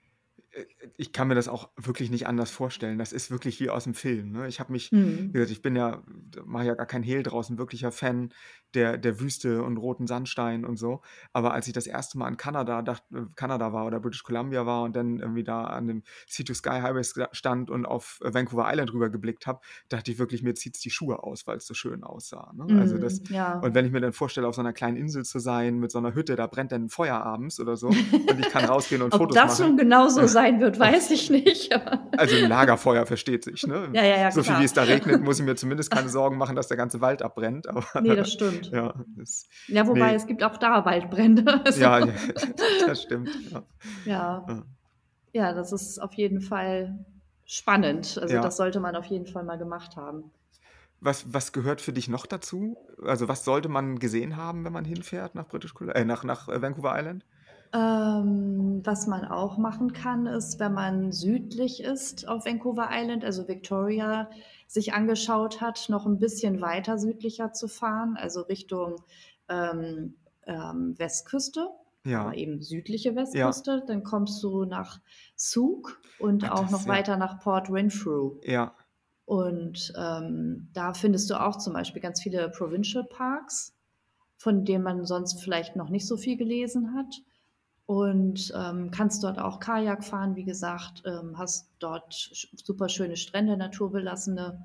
Äh, 0.52 0.66
ich 0.98 1.14
kann 1.14 1.28
mir 1.28 1.36
das 1.36 1.48
auch 1.48 1.70
wirklich 1.78 2.10
nicht 2.10 2.28
anders 2.28 2.52
vorstellen. 2.52 2.98
Das 2.98 3.14
ist 3.14 3.32
wirklich 3.32 3.60
wie 3.60 3.70
aus 3.70 3.86
dem 3.86 3.94
Film. 3.94 4.32
Ne? 4.32 4.48
Ich 4.48 4.60
habe 4.60 4.72
mich, 4.72 4.92
mhm. 4.92 5.30
wie 5.30 5.34
gesagt, 5.34 5.52
ich 5.52 5.62
bin 5.62 5.76
ja, 5.76 6.04
mache 6.46 6.66
ja 6.66 6.74
gar 6.76 6.86
kein 6.86 7.04
Hehl 7.04 7.24
draußen, 7.24 7.58
wirklicher 7.58 7.92
Fan 7.92 8.34
der, 8.74 8.98
der 8.98 9.20
Wüste 9.20 9.64
und 9.64 9.78
roten 9.78 10.08
Sandstein 10.08 10.66
und 10.66 10.78
so. 10.78 11.02
Aber 11.34 11.54
als 11.54 11.68
ich 11.68 11.74
das 11.74 11.88
erste 11.88 12.18
Mal 12.18 12.28
in 12.28 12.38
Kanada, 12.38 12.82
dacht, 12.82 13.04
äh, 13.14 13.22
Kanada 13.36 13.74
war 13.74 13.86
oder 13.86 14.00
British 14.00 14.24
Columbia 14.24 14.66
war 14.66 14.84
und 14.84 14.96
dann 14.96 15.20
irgendwie 15.20 15.44
da 15.44 15.64
an 15.64 15.88
dem 15.88 16.04
Sea 16.28 16.46
to 16.46 16.54
Sky 16.54 16.82
Highway 16.82 17.04
stand 17.32 17.70
und 17.70 17.86
auf 17.86 18.20
äh, 18.24 18.34
Vancouver 18.34 18.66
Island 18.70 18.94
rüber 18.94 19.10
geblickt 19.10 19.48
habe, 19.48 19.62
dachte 19.88 20.12
ich 20.12 20.20
wirklich, 20.20 20.44
mir 20.44 20.56
zieht 20.56 20.76
es 20.76 20.82
die 20.82 20.92
Schuhe 20.92 21.24
aus, 21.24 21.48
weil 21.48 21.58
es 21.58 21.66
so 21.66 21.74
schön 21.74 22.04
aussah. 22.04 22.52
Ne? 22.56 22.74
Mm, 22.74 22.80
also 22.80 22.98
das, 22.98 23.22
ja. 23.30 23.60
Und 23.60 23.74
wenn 23.74 23.86
ich 23.86 23.92
mir 23.92 24.02
dann 24.02 24.14
vorstelle, 24.14 24.48
auf 24.48 24.56
so 24.56 24.62
einer 24.62 24.74
kleinen 24.74 24.98
Insel 24.98 25.24
zu 25.24 25.40
sein, 25.40 25.80
mit 25.80 25.92
so 25.92 25.98
einer 25.98 26.14
Hütte, 26.14 26.36
da 26.36 26.48
brennt 26.48 26.72
dann 26.72 26.90
Feuer 26.90 27.16
abends 27.16 27.60
oder 27.60 27.78
so 27.78 27.88
und 27.88 28.40
ich 28.40 28.50
kann 28.50 28.66
rausgehen 28.66 29.02
und 29.02 29.12
Fotos 29.12 29.36
machen. 29.36 29.44
Ob 29.44 29.50
das 29.50 29.60
nun 29.60 29.78
genauso 29.78 30.28
sein 30.28 30.39
wird, 30.60 30.80
weiß 30.80 31.12
ich 31.12 31.30
nicht. 31.30 31.74
also 32.18 32.36
ein 32.36 32.50
Lagerfeuer 32.50 33.06
versteht 33.06 33.44
sich. 33.44 33.66
Ne? 33.66 33.90
Ja, 33.94 34.04
ja, 34.04 34.18
ja, 34.18 34.32
so 34.32 34.42
klar. 34.42 34.56
viel 34.56 34.62
wie 34.62 34.66
es 34.66 34.74
da 34.74 34.84
regnet, 34.84 35.22
muss 35.24 35.40
ich 35.40 35.46
mir 35.46 35.56
zumindest 35.56 35.92
keine 35.92 36.10
Sorgen 36.10 36.38
machen, 36.38 36.56
dass 36.56 36.68
der 36.68 36.78
ganze 36.78 37.02
Wald 37.02 37.22
abbrennt. 37.22 37.68
Aber, 37.68 37.84
nee, 38.02 38.16
das 38.16 38.32
stimmt. 38.32 38.72
Ja, 38.80 38.94
das 39.18 39.48
ja, 39.68 39.86
wobei 39.88 40.12
nee. 40.12 40.16
es 40.16 40.28
gibt 40.28 40.44
auch 40.44 40.58
da 40.58 40.86
Waldbrände. 40.86 41.62
Also. 41.66 41.82
Ja, 41.82 42.08
das 42.86 43.02
stimmt. 43.02 43.30
Ja. 43.52 43.64
ja. 44.06 44.64
Ja. 45.34 45.54
das 45.54 45.72
ist 45.72 46.00
auf 46.00 46.14
jeden 46.14 46.42
Fall 46.42 47.06
spannend. 47.46 48.18
Also 48.22 48.36
ja. 48.36 48.42
das 48.42 48.58
sollte 48.58 48.80
man 48.80 48.96
auf 48.96 49.06
jeden 49.06 49.26
Fall 49.26 49.44
mal 49.44 49.58
gemacht 49.58 49.96
haben. 49.96 50.32
Was, 51.02 51.34
was 51.34 51.52
gehört 51.52 51.82
für 51.82 51.94
dich 51.94 52.08
noch 52.08 52.26
dazu? 52.26 52.78
Also 53.04 53.28
was 53.28 53.44
sollte 53.44 53.70
man 53.70 54.00
gesehen 54.00 54.38
haben, 54.38 54.66
wenn 54.66 54.74
man 54.74 54.86
hinfährt 54.86 55.36
nach 55.36 55.48
British 55.48 55.74
Columbia, 55.74 56.02
äh, 56.02 56.06
nach, 56.06 56.24
nach 56.24 56.48
Vancouver 56.48 56.98
Island? 56.98 57.26
Ähm, 57.72 58.82
was 58.84 59.06
man 59.06 59.26
auch 59.26 59.58
machen 59.58 59.94
kann, 59.94 60.26
ist, 60.26 60.60
wenn 60.60 60.74
man 60.74 61.12
südlich 61.12 61.84
ist 61.84 62.28
auf 62.28 62.46
Vancouver 62.46 62.90
Island, 62.92 63.24
also 63.24 63.48
Victoria, 63.48 64.30
sich 64.66 64.94
angeschaut 64.94 65.62
hat, 65.62 65.88
noch 65.88 66.08
ein 66.08 66.18
bisschen 66.18 66.62
weiter 66.62 66.98
südlicher 66.98 67.54
zu 67.54 67.68
fahren, 67.68 68.18
also 68.18 68.42
Richtung 68.42 68.96
ähm, 69.50 70.16
ähm, 70.48 70.98
Westküste, 70.98 71.70
ja. 72.06 72.22
aber 72.22 72.36
eben 72.36 72.62
südliche 72.62 73.16
Westküste. 73.16 73.72
Ja. 73.72 73.86
Dann 73.86 74.04
kommst 74.04 74.42
du 74.42 74.66
nach 74.66 75.00
Zug 75.36 76.02
und 76.18 76.46
Ach, 76.46 76.52
auch 76.52 76.70
noch 76.72 76.84
ja. 76.84 76.88
weiter 76.88 77.18
nach 77.18 77.40
Port 77.40 77.70
Renfrew. 77.70 78.38
Ja. 78.44 78.74
Und 79.26 79.94
ähm, 79.96 80.70
da 80.74 80.94
findest 80.94 81.30
du 81.30 81.40
auch 81.40 81.58
zum 81.58 81.74
Beispiel 81.74 82.02
ganz 82.02 82.20
viele 82.20 82.50
Provincial 82.50 83.04
Parks, 83.04 83.76
von 84.38 84.66
denen 84.66 84.84
man 84.84 85.06
sonst 85.06 85.44
vielleicht 85.44 85.76
noch 85.76 85.90
nicht 85.90 86.08
so 86.08 86.18
viel 86.18 86.36
gelesen 86.36 86.96
hat 86.96 87.22
und 87.90 88.54
ähm, 88.56 88.92
kannst 88.92 89.24
dort 89.24 89.40
auch 89.40 89.60
Kajak 89.60 90.06
fahren, 90.06 90.36
wie 90.36 90.44
gesagt, 90.44 91.02
ähm, 91.08 91.40
hast 91.40 91.72
dort 91.80 92.14
super 92.14 92.88
schöne 92.88 93.18
Strände, 93.18 93.58
naturbelassene 93.58 94.64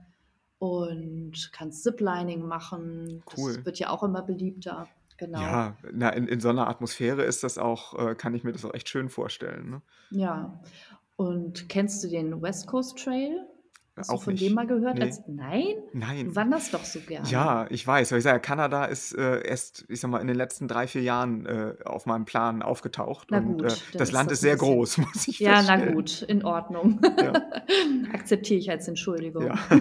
und 0.58 1.50
kannst 1.50 1.84
Ziplining 1.84 2.46
machen. 2.46 3.22
Cool. 3.34 3.56
Das 3.56 3.64
wird 3.64 3.78
ja 3.78 3.88
auch 3.88 4.02
immer 4.02 4.20
beliebter. 4.20 4.88
Genau. 5.16 5.40
Ja, 5.40 5.74
na, 5.90 6.10
in, 6.10 6.28
in 6.28 6.38
so 6.38 6.50
einer 6.50 6.68
Atmosphäre 6.68 7.22
ist 7.22 7.42
das 7.44 7.56
auch, 7.56 7.98
äh, 7.98 8.14
kann 8.14 8.34
ich 8.34 8.44
mir 8.44 8.52
das 8.52 8.62
auch 8.62 8.74
echt 8.74 8.90
schön 8.90 9.08
vorstellen. 9.08 9.70
Ne? 9.70 9.82
Ja. 10.10 10.60
Und 11.16 11.70
kennst 11.70 12.04
du 12.04 12.08
den 12.08 12.42
West 12.42 12.66
Coast 12.66 12.98
Trail? 12.98 13.46
Hast 13.96 14.10
du 14.10 14.18
von 14.18 14.32
nicht. 14.32 14.44
dem 14.44 14.54
mal 14.54 14.66
gehört? 14.66 14.96
Nee. 14.98 15.04
Als, 15.04 15.22
nein? 15.28 15.74
Nein. 15.92 16.26
Du 16.26 16.34
wanderst 16.34 16.74
doch 16.74 16.84
so 16.84 16.98
gerne. 16.98 17.28
Ja, 17.28 17.66
ich 17.70 17.86
weiß. 17.86 18.10
Aber 18.10 18.18
ich 18.18 18.24
sage, 18.24 18.40
Kanada 18.40 18.86
ist 18.86 19.12
äh, 19.16 19.46
erst, 19.46 19.84
ich 19.88 20.00
sag 20.00 20.10
mal, 20.10 20.20
in 20.20 20.26
den 20.26 20.36
letzten 20.36 20.66
drei, 20.66 20.88
vier 20.88 21.02
Jahren 21.02 21.46
äh, 21.46 21.76
auf 21.84 22.04
meinem 22.04 22.24
Plan 22.24 22.62
aufgetaucht. 22.62 23.28
Na 23.30 23.38
gut. 23.38 23.62
Und, 23.62 23.70
äh, 23.70 23.98
das 23.98 24.10
Land 24.10 24.32
ist, 24.32 24.40
sehr 24.40 24.56
groß, 24.56 24.98
muss 24.98 25.28
ich 25.28 25.38
Ja, 25.38 25.62
na 25.62 25.92
gut, 25.92 26.22
in 26.22 26.44
Ordnung. 26.44 27.00
Ja. 27.18 27.32
Akzeptiere 28.12 28.58
ich 28.58 28.68
als 28.68 28.88
Entschuldigung. 28.88 29.46
Ja. 29.46 29.58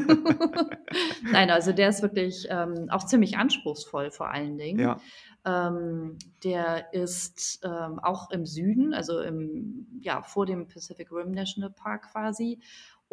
nein, 1.31 1.49
also 1.49 1.71
der 1.71 1.89
ist 1.89 2.03
wirklich 2.03 2.45
ähm, 2.49 2.87
auch 2.89 3.05
ziemlich 3.07 3.37
anspruchsvoll 3.37 4.11
vor 4.11 4.29
allen 4.29 4.59
Dingen. 4.59 4.79
Ja. 4.79 4.99
Ähm, 5.45 6.17
der 6.43 6.93
ist 6.93 7.61
ähm, 7.65 7.99
auch 7.99 8.29
im 8.29 8.45
Süden, 8.45 8.93
also 8.93 9.19
im, 9.19 9.87
ja, 10.01 10.21
vor 10.21 10.45
dem 10.45 10.67
Pacific 10.67 11.11
Rim 11.11 11.31
National 11.31 11.69
Park 11.69 12.11
quasi 12.11 12.59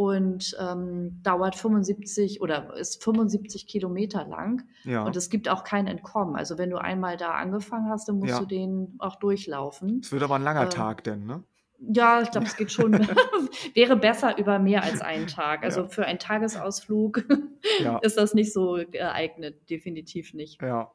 und 0.00 0.56
ähm, 0.58 1.20
dauert 1.22 1.56
75 1.56 2.40
oder 2.40 2.74
ist 2.74 3.04
75 3.04 3.66
Kilometer 3.66 4.24
lang. 4.24 4.62
Ja. 4.84 5.04
Und 5.04 5.14
es 5.14 5.28
gibt 5.28 5.46
auch 5.50 5.62
kein 5.62 5.86
Entkommen. 5.86 6.36
Also 6.36 6.56
wenn 6.56 6.70
du 6.70 6.78
einmal 6.78 7.18
da 7.18 7.32
angefangen 7.32 7.90
hast, 7.90 8.08
dann 8.08 8.18
musst 8.18 8.30
ja. 8.30 8.38
du 8.38 8.46
den 8.46 8.94
auch 8.98 9.16
durchlaufen. 9.16 10.00
Es 10.02 10.10
wird 10.10 10.22
aber 10.22 10.36
ein 10.36 10.42
langer 10.42 10.62
ähm, 10.62 10.70
Tag 10.70 11.04
denn, 11.04 11.26
ne? 11.26 11.44
Ja, 11.80 12.22
ich 12.22 12.30
glaube, 12.30 12.46
es 12.46 12.56
geht 12.56 12.72
schon. 12.72 12.94
wäre 13.74 13.94
besser 13.94 14.38
über 14.38 14.58
mehr 14.58 14.84
als 14.84 15.02
einen 15.02 15.26
Tag. 15.26 15.64
Also 15.64 15.82
ja. 15.82 15.88
für 15.88 16.06
einen 16.06 16.18
Tagesausflug 16.18 17.22
ist 18.00 18.16
das 18.16 18.32
nicht 18.32 18.54
so 18.54 18.82
geeignet, 18.90 19.68
definitiv 19.68 20.32
nicht. 20.32 20.62
Ja. 20.62 20.90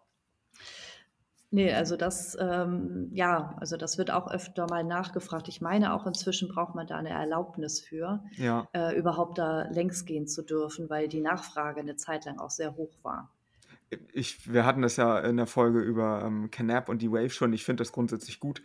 Nee, 1.55 1.71
also 1.73 1.95
das, 1.95 2.37
ähm, 2.37 3.07
ja, 3.13 3.55
also 3.61 3.77
das 3.77 3.97
wird 3.97 4.11
auch 4.11 4.29
öfter 4.29 4.67
mal 4.69 4.83
nachgefragt. 4.83 5.47
Ich 5.47 5.61
meine, 5.61 5.93
auch 5.93 6.05
inzwischen 6.05 6.49
braucht 6.49 6.75
man 6.75 6.85
da 6.85 6.97
eine 6.97 7.11
Erlaubnis 7.11 7.79
für, 7.79 8.21
Ja. 8.33 8.67
äh, 8.73 8.93
überhaupt 8.99 9.37
da 9.37 9.61
längs 9.69 10.03
gehen 10.03 10.27
zu 10.27 10.41
dürfen, 10.41 10.89
weil 10.89 11.07
die 11.07 11.21
Nachfrage 11.21 11.79
eine 11.79 11.95
Zeit 11.95 12.25
lang 12.25 12.39
auch 12.39 12.49
sehr 12.49 12.75
hoch 12.75 12.91
war. 13.03 13.31
Ich, 14.11 14.51
wir 14.51 14.65
hatten 14.65 14.81
das 14.81 14.97
ja 14.97 15.17
in 15.19 15.37
der 15.37 15.47
Folge 15.47 15.79
über 15.79 16.23
ähm, 16.25 16.51
Canap 16.51 16.89
und 16.89 17.01
die 17.01 17.09
Wave 17.09 17.29
schon. 17.29 17.53
Ich 17.53 17.63
finde 17.63 17.83
das 17.83 17.93
grundsätzlich 17.93 18.41
gut, 18.41 18.61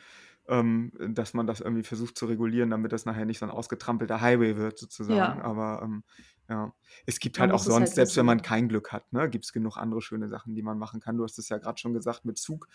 ähm, 0.48 0.90
dass 1.10 1.32
man 1.32 1.46
das 1.46 1.60
irgendwie 1.60 1.84
versucht 1.84 2.18
zu 2.18 2.26
regulieren, 2.26 2.70
damit 2.70 2.90
das 2.90 3.04
nachher 3.06 3.24
nicht 3.24 3.38
so 3.38 3.46
ein 3.46 3.52
ausgetrampelter 3.52 4.20
Highway 4.20 4.56
wird, 4.56 4.78
sozusagen. 4.80 5.16
Ja. 5.16 5.44
Aber 5.44 5.82
ähm, 5.84 6.02
ja, 6.50 6.74
es 7.06 7.20
gibt 7.20 7.38
halt 7.38 7.52
auch 7.52 7.60
sonst, 7.60 7.90
halt 7.90 7.94
selbst 7.94 8.16
wenn 8.16 8.26
man 8.26 8.42
kein 8.42 8.68
Glück 8.68 8.92
hat, 8.92 9.12
ne, 9.12 9.30
gibt 9.30 9.44
es 9.44 9.52
genug 9.52 9.76
andere 9.76 10.02
schöne 10.02 10.28
Sachen, 10.28 10.56
die 10.56 10.62
man 10.62 10.78
machen 10.78 11.00
kann. 11.00 11.16
Du 11.16 11.22
hast 11.22 11.38
es 11.38 11.48
ja 11.48 11.58
gerade 11.58 11.78
schon 11.78 11.94
gesagt 11.94 12.24
mit 12.24 12.38
Zug, 12.38 12.66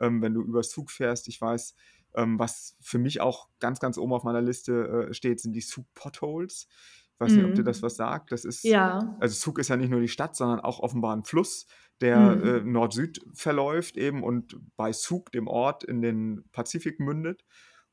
ähm, 0.00 0.22
wenn 0.22 0.32
du 0.32 0.40
über 0.42 0.62
Zug 0.62 0.90
fährst. 0.90 1.28
Ich 1.28 1.38
weiß, 1.38 1.74
ähm, 2.14 2.38
was 2.38 2.76
für 2.80 2.98
mich 2.98 3.20
auch 3.20 3.48
ganz, 3.60 3.80
ganz 3.80 3.98
oben 3.98 4.14
auf 4.14 4.24
meiner 4.24 4.40
Liste 4.40 5.08
äh, 5.10 5.14
steht, 5.14 5.40
sind 5.40 5.52
die 5.52 5.60
Zug-Potholes. 5.60 6.68
Ich 7.12 7.20
weiß 7.20 7.32
mhm. 7.32 7.36
nicht, 7.36 7.46
ob 7.50 7.54
dir 7.54 7.64
das 7.64 7.82
mhm. 7.82 7.86
was 7.86 7.96
sagt. 7.96 8.32
Das 8.32 8.46
ist, 8.46 8.64
ja. 8.64 9.14
also 9.20 9.34
Zug 9.34 9.58
ist 9.58 9.68
ja 9.68 9.76
nicht 9.76 9.90
nur 9.90 10.00
die 10.00 10.08
Stadt, 10.08 10.34
sondern 10.34 10.60
auch 10.60 10.80
offenbar 10.80 11.14
ein 11.14 11.24
Fluss, 11.24 11.66
der 12.00 12.18
mhm. 12.18 12.44
äh, 12.44 12.60
Nord-Süd 12.62 13.20
verläuft 13.34 13.98
eben 13.98 14.22
und 14.22 14.56
bei 14.78 14.92
Zug, 14.92 15.32
dem 15.32 15.48
Ort, 15.48 15.84
in 15.84 16.00
den 16.00 16.44
Pazifik 16.52 16.98
mündet. 16.98 17.44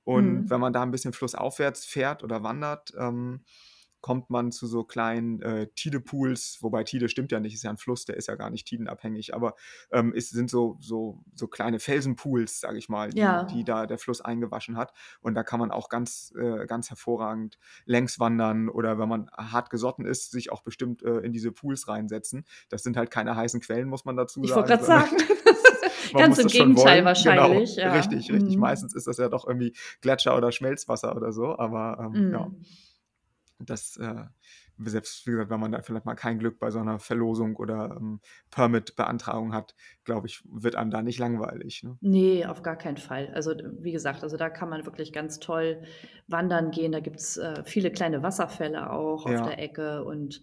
Und 0.06 0.44
mhm. 0.44 0.50
wenn 0.50 0.62
man 0.62 0.72
da 0.72 0.82
ein 0.82 0.92
bisschen 0.92 1.12
flussaufwärts 1.12 1.84
fährt 1.84 2.24
oder 2.24 2.42
wandert, 2.42 2.94
ähm, 2.98 3.42
kommt 4.06 4.30
man 4.30 4.52
zu 4.52 4.68
so 4.68 4.84
kleinen 4.84 5.42
äh, 5.42 5.66
Tidepools, 5.76 6.60
wobei 6.62 6.84
Tide 6.84 7.10
stimmt 7.10 7.32
ja 7.32 7.40
nicht, 7.40 7.56
ist 7.56 7.64
ja 7.64 7.72
ein 7.72 7.78
Fluss, 7.78 8.06
der 8.06 8.18
ist 8.18 8.28
ja 8.28 8.36
gar 8.36 8.52
nicht 8.52 8.68
tidenabhängig, 8.68 9.34
aber 9.34 9.56
ähm, 9.90 10.14
es 10.16 10.30
sind 10.30 10.52
so, 10.52 10.78
so, 10.80 11.24
so 11.34 11.48
kleine 11.48 11.80
Felsenpools, 11.80 12.60
sage 12.60 12.78
ich 12.78 12.88
mal, 12.88 13.10
die, 13.10 13.18
ja. 13.18 13.46
die, 13.46 13.64
da 13.64 13.88
der 13.88 13.98
Fluss 13.98 14.22
eingewaschen 14.22 14.78
hat. 14.78 14.94
Und 15.22 15.34
da 15.34 15.42
kann 15.42 15.60
man 15.60 15.72
auch 15.72 15.90
ganz, 15.90 16.32
äh, 16.38 16.68
ganz 16.68 16.92
hervorragend 16.92 17.58
längs 17.86 18.20
wandern 18.20 18.70
oder 18.70 19.00
wenn 19.00 19.10
man 19.10 19.32
hart 19.36 19.72
gesotten 19.72 20.06
ist, 20.06 20.30
sich 20.30 20.52
auch 20.52 20.62
bestimmt 20.62 21.02
äh, 21.02 21.22
in 21.22 21.34
diese 21.34 21.52
Pools 21.52 21.88
reinsetzen. 21.88 22.46
Das 22.70 22.84
sind 22.84 22.98
halt 22.98 23.10
keine 23.10 23.36
heißen 23.36 23.60
Quellen, 23.60 23.90
muss 23.90 24.06
man 24.06 24.16
dazu 24.16 24.40
sagen. 24.40 24.46
Ich 24.48 24.56
wollte 24.56 24.68
gerade 24.68 24.86
sagen. 24.86 25.18
Ganz 26.14 26.38
im 26.38 26.48
Gegenteil 26.48 27.04
wahrscheinlich. 27.04 27.76
Genau, 27.76 27.88
ja. 27.88 27.94
Richtig, 27.96 28.32
richtig. 28.32 28.54
Mhm. 28.54 28.62
Meistens 28.62 28.94
ist 28.94 29.08
das 29.08 29.18
ja 29.18 29.30
doch 29.30 29.48
irgendwie 29.48 29.74
Gletscher 30.02 30.38
oder 30.38 30.52
Schmelzwasser 30.52 31.16
oder 31.16 31.32
so, 31.32 31.58
aber 31.58 32.12
ähm, 32.14 32.28
mhm. 32.28 32.32
ja 32.32 32.52
das, 33.60 33.98
äh, 33.98 34.24
selbst 34.78 35.26
wie 35.26 35.32
gesagt, 35.32 35.50
wenn 35.50 35.60
man 35.60 35.72
da 35.72 35.82
vielleicht 35.82 36.06
mal 36.06 36.16
kein 36.16 36.40
Glück 36.40 36.60
bei 36.60 36.72
so 36.72 36.80
einer 36.80 37.00
Verlosung 37.00 37.56
oder 37.56 37.96
ähm, 37.98 38.20
Permit-Beantragung 38.52 39.54
hat, 39.54 39.76
glaube 40.04 40.28
ich, 40.28 40.42
wird 40.46 40.76
einem 40.76 40.92
da 40.92 41.02
nicht 41.02 41.20
langweilig. 41.20 41.84
Ne? 41.84 41.98
Nee, 42.02 42.46
auf 42.46 42.62
gar 42.62 42.78
keinen 42.78 42.98
Fall. 42.98 43.32
Also 43.34 43.54
wie 43.80 43.92
gesagt, 43.92 44.24
also 44.24 44.38
da 44.38 44.50
kann 44.50 44.70
man 44.70 44.86
wirklich 44.86 45.14
ganz 45.14 45.40
toll 45.40 45.84
wandern 46.28 46.72
gehen. 46.72 46.92
Da 46.92 47.00
gibt 47.00 47.20
es 47.20 47.38
äh, 47.38 47.64
viele 47.66 47.92
kleine 47.92 48.24
Wasserfälle 48.24 48.92
auch 48.92 49.30
ja. 49.30 49.42
auf 49.42 49.48
der 49.48 49.60
Ecke 49.60 50.04
und 50.04 50.42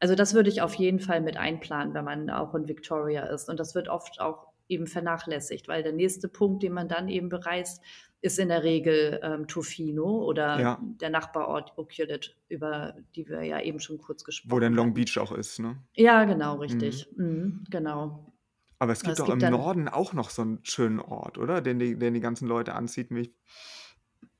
also 0.00 0.14
das 0.14 0.34
würde 0.34 0.50
ich 0.50 0.60
auf 0.60 0.74
jeden 0.74 1.00
Fall 1.00 1.20
mit 1.20 1.36
einplanen, 1.36 1.94
wenn 1.94 2.04
man 2.04 2.28
auch 2.28 2.54
in 2.54 2.68
Victoria 2.68 3.24
ist. 3.24 3.48
Und 3.48 3.58
das 3.58 3.74
wird 3.74 3.88
oft 3.88 4.20
auch 4.20 4.48
eben 4.68 4.86
vernachlässigt, 4.86 5.68
weil 5.68 5.82
der 5.82 5.92
nächste 5.92 6.28
Punkt, 6.28 6.62
den 6.62 6.72
man 6.72 6.88
dann 6.88 7.08
eben 7.08 7.28
bereist, 7.28 7.82
ist 8.24 8.38
in 8.38 8.48
der 8.48 8.64
Regel 8.64 9.20
ähm, 9.22 9.46
Tofino 9.46 10.24
oder 10.24 10.58
ja. 10.58 10.78
der 10.82 11.10
Nachbarort 11.10 11.76
Oculet, 11.76 12.34
über 12.48 12.94
die 13.14 13.28
wir 13.28 13.42
ja 13.42 13.60
eben 13.60 13.80
schon 13.80 13.98
kurz 13.98 14.24
gesprochen 14.24 14.50
haben. 14.50 14.56
Wo 14.56 14.60
dann 14.60 14.72
Long 14.72 14.94
Beach 14.94 15.18
auch 15.18 15.30
ist, 15.32 15.58
ne? 15.58 15.76
Ja, 15.92 16.24
genau, 16.24 16.56
richtig. 16.56 17.06
Mhm. 17.16 17.26
Mhm, 17.26 17.64
genau. 17.68 18.32
Aber 18.78 18.92
es 18.92 19.02
gibt 19.02 19.18
doch 19.18 19.28
im 19.28 19.38
Norden 19.38 19.88
auch 19.88 20.14
noch 20.14 20.30
so 20.30 20.40
einen 20.40 20.60
schönen 20.62 21.00
Ort, 21.00 21.36
oder? 21.36 21.60
Den 21.60 21.78
die, 21.78 21.98
den 21.98 22.14
die 22.14 22.20
ganzen 22.20 22.48
Leute 22.48 22.74
anzieht. 22.74 23.10
Mich 23.10 23.30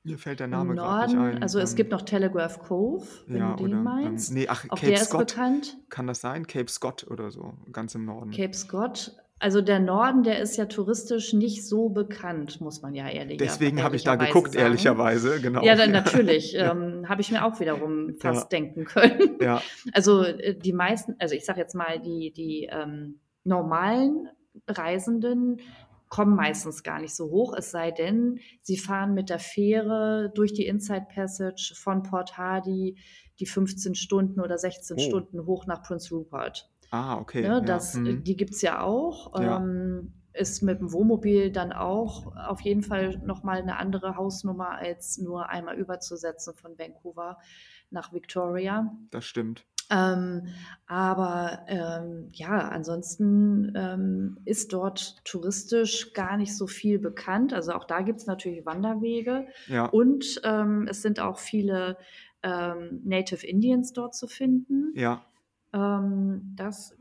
Mir 0.03 0.17
fällt 0.17 0.39
der 0.39 0.47
Name 0.47 0.73
gerade 0.73 1.13
nicht 1.13 1.35
ein. 1.35 1.43
Also 1.43 1.59
es 1.59 1.71
ähm, 1.71 1.77
gibt 1.77 1.91
noch 1.91 2.01
Telegraph 2.01 2.57
Cove, 2.57 3.05
wenn 3.27 3.37
ja, 3.37 3.51
du 3.51 3.57
den 3.57 3.67
oder, 3.67 3.77
ähm, 3.77 3.83
meinst. 3.83 4.31
Ähm, 4.31 4.37
nee, 4.37 4.47
ach, 4.47 4.65
Auch 4.69 4.79
Cape 4.79 4.93
der 4.93 4.97
Scott. 4.97 5.29
ist 5.29 5.35
bekannt. 5.35 5.77
Kann 5.89 6.07
das 6.07 6.21
sein? 6.21 6.47
Cape 6.47 6.69
Scott 6.69 7.05
oder 7.07 7.29
so, 7.29 7.53
ganz 7.71 7.93
im 7.93 8.05
Norden. 8.05 8.31
Cape 8.31 8.55
Scott. 8.55 9.15
Also 9.45 9.61
der 9.61 9.79
Norden, 9.79 10.23
der 10.23 10.39
ist 10.39 10.57
ja 10.57 10.65
touristisch 10.65 11.31
nicht 11.31 11.67
so 11.67 11.89
bekannt, 11.89 12.61
muss 12.61 12.81
man 12.81 12.95
ja 12.95 13.07
ehrlich 13.07 13.37
Deswegen 13.37 13.83
habe 13.83 13.95
ich 13.95 14.03
da 14.03 14.15
geguckt, 14.15 14.53
sagen. 14.53 14.65
ehrlicherweise, 14.65 15.39
genau. 15.39 15.63
Ja, 15.63 15.75
dann 15.75 15.91
natürlich. 15.91 16.53
Ja. 16.55 16.71
Ähm, 16.71 17.07
habe 17.07 17.21
ich 17.21 17.31
mir 17.31 17.45
auch 17.45 17.59
wiederum 17.59 18.15
fast 18.17 18.51
ja. 18.51 18.57
denken 18.57 18.85
können. 18.85 19.37
Ja. 19.39 19.61
Also 19.91 20.23
äh, 20.23 20.55
die 20.55 20.73
meisten, 20.73 21.15
also 21.19 21.35
ich 21.35 21.45
sage 21.45 21.59
jetzt 21.59 21.75
mal, 21.75 21.99
die, 21.99 22.31
die 22.31 22.67
ähm, 22.71 23.19
normalen 23.43 24.29
Reisenden 24.67 25.59
kommen 26.09 26.35
meistens 26.35 26.81
gar 26.81 26.99
nicht 26.99 27.13
so 27.13 27.29
hoch, 27.29 27.53
es 27.55 27.69
sei 27.69 27.91
denn, 27.91 28.39
sie 28.61 28.77
fahren 28.77 29.13
mit 29.13 29.29
der 29.29 29.37
Fähre 29.37 30.31
durch 30.33 30.53
die 30.53 30.65
Inside 30.65 31.05
Passage 31.13 31.75
von 31.75 32.01
Port 32.01 32.35
Hardy 32.35 32.97
die 33.39 33.45
15 33.45 33.93
Stunden 33.95 34.39
oder 34.39 34.57
16 34.57 34.97
oh. 34.97 35.01
Stunden 35.01 35.45
hoch 35.45 35.67
nach 35.67 35.83
Prince 35.83 36.15
Rupert. 36.15 36.71
Ah, 36.91 37.17
okay. 37.17 37.41
Ne, 37.41 37.61
das, 37.61 37.95
ja. 37.95 38.01
mhm. 38.01 38.23
Die 38.23 38.35
gibt 38.35 38.53
es 38.53 38.61
ja 38.61 38.81
auch. 38.81 39.39
Ja. 39.39 39.57
Ähm, 39.57 40.13
ist 40.33 40.61
mit 40.61 40.79
dem 40.79 40.91
Wohnmobil 40.91 41.51
dann 41.51 41.71
auch 41.71 42.35
auf 42.35 42.59
jeden 42.61 42.81
Fall 42.81 43.21
nochmal 43.23 43.59
eine 43.61 43.77
andere 43.77 44.17
Hausnummer, 44.17 44.71
als 44.71 45.17
nur 45.17 45.49
einmal 45.49 45.77
überzusetzen 45.77 46.53
von 46.53 46.77
Vancouver 46.77 47.37
nach 47.89 48.11
Victoria. 48.13 48.93
Das 49.11 49.25
stimmt. 49.25 49.65
Ähm, 49.91 50.47
aber 50.87 51.59
ähm, 51.67 52.29
ja, 52.31 52.69
ansonsten 52.69 53.71
ähm, 53.75 54.39
ist 54.43 54.73
dort 54.73 55.23
touristisch 55.25 56.13
gar 56.13 56.37
nicht 56.37 56.57
so 56.57 56.65
viel 56.65 56.97
bekannt. 56.97 57.53
Also 57.53 57.73
auch 57.73 57.83
da 57.85 58.01
gibt 58.01 58.19
es 58.19 58.25
natürlich 58.25 58.65
Wanderwege 58.65 59.47
ja. 59.67 59.85
und 59.85 60.41
ähm, 60.43 60.87
es 60.89 61.03
sind 61.03 61.19
auch 61.19 61.37
viele 61.37 61.97
ähm, 62.41 63.01
Native 63.03 63.45
Indians 63.45 63.93
dort 63.93 64.15
zu 64.15 64.27
finden. 64.27 64.91
Ja. 64.95 65.23
Ähm, 65.75 66.53
das 66.55 66.97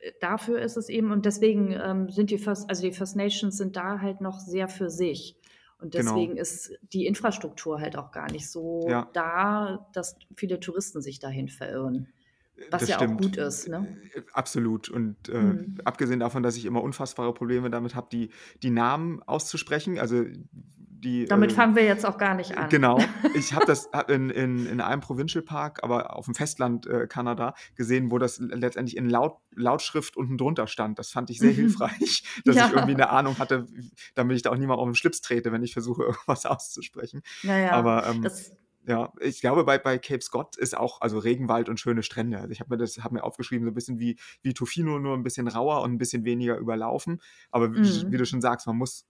äh, 0.00 0.12
dafür 0.20 0.60
ist 0.60 0.76
es 0.76 0.88
eben 0.88 1.12
und 1.12 1.26
deswegen 1.26 2.08
sind 2.10 2.30
die 2.30 2.38
First, 2.38 2.68
also 2.68 2.82
die 2.82 2.92
First 2.92 3.16
Nations 3.16 3.56
sind 3.56 3.76
da 3.76 4.00
halt 4.00 4.20
noch 4.20 4.40
sehr 4.40 4.68
für 4.68 4.90
sich. 4.90 5.36
Und 5.80 5.92
genau. 5.92 6.12
deswegen 6.12 6.32
genau. 6.32 6.42
ist 6.42 6.72
die 6.92 7.06
Infrastruktur 7.06 7.80
halt 7.80 7.96
auch 7.96 8.10
gar 8.10 8.30
nicht 8.30 8.50
so 8.50 8.86
ja. 8.88 9.08
da, 9.12 9.88
dass 9.92 10.16
viele 10.34 10.58
Touristen 10.58 11.02
sich 11.02 11.20
dahin 11.20 11.48
verirren. 11.48 12.08
Was 12.70 12.80
das 12.80 12.88
ja 12.88 12.96
stimmt. 12.96 13.20
auch 13.20 13.22
gut 13.22 13.36
ist, 13.36 13.68
ne? 13.68 13.86
Äh, 14.14 14.22
absolut. 14.32 14.88
Und 14.88 15.28
äh, 15.28 15.40
mhm. 15.40 15.76
abgesehen 15.84 16.18
davon, 16.18 16.42
dass 16.42 16.56
ich 16.56 16.64
immer 16.64 16.82
unfassbare 16.82 17.32
Probleme 17.32 17.70
damit 17.70 17.94
habe, 17.94 18.08
die, 18.10 18.30
die 18.62 18.70
Namen 18.70 19.22
auszusprechen, 19.22 20.00
also 20.00 20.24
die. 21.00 21.24
Damit 21.26 21.52
äh, 21.52 21.54
fangen 21.54 21.76
wir 21.76 21.84
jetzt 21.84 22.04
auch 22.04 22.18
gar 22.18 22.34
nicht 22.34 22.56
an. 22.56 22.68
Genau. 22.68 22.98
Ich 23.34 23.52
habe 23.52 23.66
das 23.66 23.88
in, 24.08 24.30
in, 24.30 24.66
in 24.66 24.80
einem 24.80 25.00
Provincial 25.00 25.42
Park, 25.42 25.80
aber 25.82 26.16
auf 26.16 26.24
dem 26.24 26.34
Festland 26.34 26.86
äh, 26.86 27.06
Kanada 27.06 27.54
gesehen, 27.76 28.10
wo 28.10 28.18
das 28.18 28.38
letztendlich 28.38 28.96
in 28.96 29.08
Laut, 29.08 29.38
Lautschrift 29.54 30.16
unten 30.16 30.38
drunter 30.38 30.66
stand. 30.66 30.98
Das 30.98 31.10
fand 31.10 31.30
ich 31.30 31.38
sehr 31.38 31.52
mhm. 31.52 31.56
hilfreich, 31.56 32.24
dass 32.44 32.56
ja. 32.56 32.66
ich 32.66 32.72
irgendwie 32.72 32.94
eine 32.94 33.10
Ahnung 33.10 33.38
hatte, 33.38 33.66
damit 34.14 34.36
ich 34.36 34.42
da 34.42 34.50
auch 34.50 34.56
niemand 34.56 34.80
auf 34.80 34.86
den 34.86 34.94
Schlips 34.94 35.20
trete, 35.20 35.52
wenn 35.52 35.62
ich 35.62 35.72
versuche, 35.72 36.02
irgendwas 36.04 36.46
auszusprechen. 36.46 37.22
Naja, 37.42 37.72
aber 37.72 38.06
ähm, 38.06 38.22
das 38.22 38.52
ja, 38.88 39.12
ich 39.20 39.42
glaube, 39.42 39.64
bei, 39.64 39.76
bei 39.76 39.98
Cape 39.98 40.22
Scott 40.22 40.56
ist 40.56 40.74
auch, 40.74 41.02
also 41.02 41.18
Regenwald 41.18 41.68
und 41.68 41.78
schöne 41.78 42.02
Strände. 42.02 42.38
Also 42.38 42.52
ich 42.52 42.60
habe 42.60 42.70
mir 42.70 42.78
das, 42.78 43.04
habe 43.04 43.16
mir 43.16 43.22
aufgeschrieben, 43.22 43.66
so 43.66 43.70
ein 43.70 43.74
bisschen 43.74 43.98
wie, 43.98 44.18
wie 44.40 44.54
Tofino, 44.54 44.98
nur 44.98 45.14
ein 45.14 45.22
bisschen 45.22 45.46
rauer 45.46 45.82
und 45.82 45.92
ein 45.92 45.98
bisschen 45.98 46.24
weniger 46.24 46.56
überlaufen. 46.56 47.20
Aber 47.50 47.74
wie, 47.74 47.80
mhm. 47.80 48.10
wie 48.10 48.16
du 48.16 48.24
schon 48.24 48.40
sagst, 48.40 48.66
man 48.66 48.76
muss, 48.76 49.06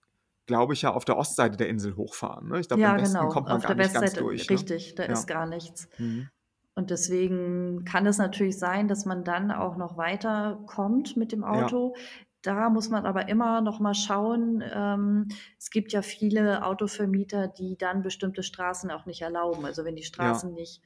glaube 0.49 0.73
ich, 0.73 0.83
ja 0.83 0.93
auf 0.93 1.05
der 1.05 1.17
Ostseite 1.17 1.57
der 1.57 1.69
Insel 1.69 1.95
hochfahren. 1.95 2.49
Ne? 2.49 2.59
Ich 2.59 2.67
glaube, 2.67 2.83
ja, 2.83 2.97
im 2.97 3.03
Westen 3.03 3.19
genau. 3.19 3.29
kommt 3.29 3.47
man 3.47 3.59
auf 3.59 3.63
gar 3.63 3.77
der 3.77 3.87
nicht 3.87 3.95
Westseite, 3.95 4.17
ganz 4.17 4.19
durch. 4.19 4.49
Ne? 4.49 4.55
Richtig, 4.55 4.89
ne? 4.89 4.95
da 4.97 5.03
ja. 5.05 5.13
ist 5.13 5.27
gar 5.29 5.47
nichts. 5.47 5.89
Mhm. 5.99 6.29
Und 6.75 6.91
deswegen 6.91 7.85
kann 7.85 8.07
es 8.07 8.19
natürlich 8.19 8.59
sein, 8.59 8.89
dass 8.89 9.05
man 9.05 9.25
dann 9.25 9.53
auch 9.53 9.77
noch 9.77 9.97
weiter 9.97 10.61
kommt 10.67 11.17
mit 11.17 11.33
dem 11.33 11.45
Auto. 11.45 11.95
Ja. 11.95 12.03
Da 12.43 12.71
muss 12.71 12.89
man 12.89 13.05
aber 13.05 13.29
immer 13.29 13.61
noch 13.61 13.79
mal 13.79 13.95
schauen. 13.95 14.63
Ähm, 14.73 15.29
es 15.59 15.71
gibt 15.71 15.93
ja 15.93 16.03
viele 16.03 16.65
Autovermieter, 16.65 17.49
die 17.49 17.77
dann 17.77 18.03
bestimmte 18.03 18.43
Straßen 18.43 18.91
auch 18.91 19.07
nicht 19.07 19.23
erlauben. 19.23 19.65
Also 19.65 19.85
wenn 19.85 19.97
die 19.97 20.05
Straßen 20.05 20.55
nicht 20.55 20.81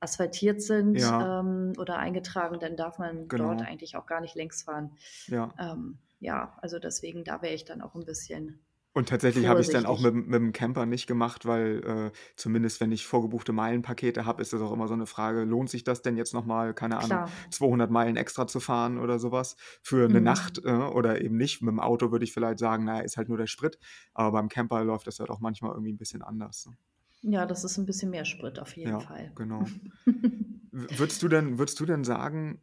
asphaltiert 0.00 0.62
sind 0.62 0.96
ja. 0.96 1.40
ähm, 1.40 1.72
oder 1.76 1.98
eingetragen, 1.98 2.58
dann 2.60 2.76
darf 2.76 2.98
man 2.98 3.28
genau. 3.28 3.48
dort 3.48 3.62
eigentlich 3.62 3.96
auch 3.96 4.06
gar 4.06 4.20
nicht 4.20 4.34
längs 4.34 4.62
fahren. 4.62 4.96
Ja, 5.26 5.52
ähm, 5.58 5.98
ja 6.18 6.56
also 6.62 6.78
deswegen, 6.78 7.24
da 7.24 7.42
wäre 7.42 7.54
ich 7.54 7.64
dann 7.64 7.82
auch 7.82 7.94
ein 7.94 8.04
bisschen 8.04 8.60
und 8.94 9.08
tatsächlich 9.08 9.46
habe 9.46 9.60
ich 9.60 9.66
es 9.68 9.70
dann 9.72 9.86
auch 9.86 9.98
mit, 10.00 10.14
mit 10.14 10.34
dem 10.34 10.52
Camper 10.52 10.84
nicht 10.86 11.06
gemacht, 11.06 11.46
weil 11.46 12.10
äh, 12.12 12.18
zumindest 12.36 12.80
wenn 12.80 12.92
ich 12.92 13.06
vorgebuchte 13.06 13.52
Meilenpakete 13.52 14.26
habe, 14.26 14.42
ist 14.42 14.52
das 14.52 14.60
auch 14.60 14.72
immer 14.72 14.86
so 14.88 14.94
eine 14.94 15.06
Frage, 15.06 15.44
lohnt 15.44 15.70
sich 15.70 15.82
das 15.84 16.02
denn 16.02 16.16
jetzt 16.16 16.34
nochmal, 16.34 16.74
keine 16.74 16.98
Ahnung, 16.98 17.08
Klar. 17.08 17.30
200 17.50 17.90
Meilen 17.90 18.16
extra 18.16 18.46
zu 18.46 18.60
fahren 18.60 18.98
oder 18.98 19.18
sowas 19.18 19.56
für 19.82 20.04
eine 20.04 20.20
Mhm. 20.20 20.22
Nacht 20.22 20.58
äh, 20.64 20.70
oder 20.72 21.20
eben 21.22 21.36
nicht. 21.36 21.62
Mit 21.62 21.70
dem 21.72 21.80
Auto 21.80 22.12
würde 22.12 22.24
ich 22.24 22.32
vielleicht 22.32 22.58
sagen, 22.58 22.84
naja, 22.84 23.00
ist 23.02 23.16
halt 23.16 23.28
nur 23.28 23.38
der 23.38 23.46
Sprit, 23.46 23.78
aber 24.14 24.32
beim 24.32 24.48
Camper 24.48 24.84
läuft 24.84 25.06
das 25.06 25.20
halt 25.20 25.30
auch 25.30 25.40
manchmal 25.40 25.72
irgendwie 25.72 25.92
ein 25.92 25.98
bisschen 25.98 26.22
anders. 26.22 26.66
Ne? 26.66 26.76
Ja, 27.22 27.46
das 27.46 27.64
ist 27.64 27.78
ein 27.78 27.86
bisschen 27.86 28.10
mehr 28.10 28.24
Sprit 28.24 28.58
auf 28.60 28.76
jeden 28.76 28.90
Ja, 28.90 29.00
Fall. 29.00 29.32
genau. 29.34 29.72
Würdest 30.72 31.22
du 31.22 31.28
denn, 31.28 31.58
würdest 31.58 31.78
du 31.80 31.86
denn 31.86 32.04
sagen, 32.04 32.62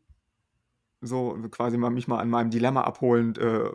so 1.01 1.37
quasi 1.51 1.77
mal 1.77 1.89
mich 1.89 2.07
mal 2.07 2.19
an 2.19 2.29
meinem 2.29 2.49
Dilemma 2.49 2.81
abholend. 2.81 3.37
Äh, 3.37 3.69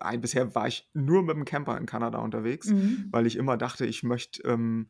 ein, 0.00 0.20
bisher 0.20 0.54
war 0.54 0.66
ich 0.66 0.88
nur 0.92 1.22
mit 1.22 1.36
dem 1.36 1.44
Camper 1.44 1.78
in 1.78 1.86
Kanada 1.86 2.18
unterwegs, 2.18 2.68
mhm. 2.68 3.08
weil 3.10 3.26
ich 3.26 3.36
immer 3.36 3.56
dachte, 3.56 3.86
ich 3.86 4.02
möchte 4.02 4.42
ähm, 4.42 4.88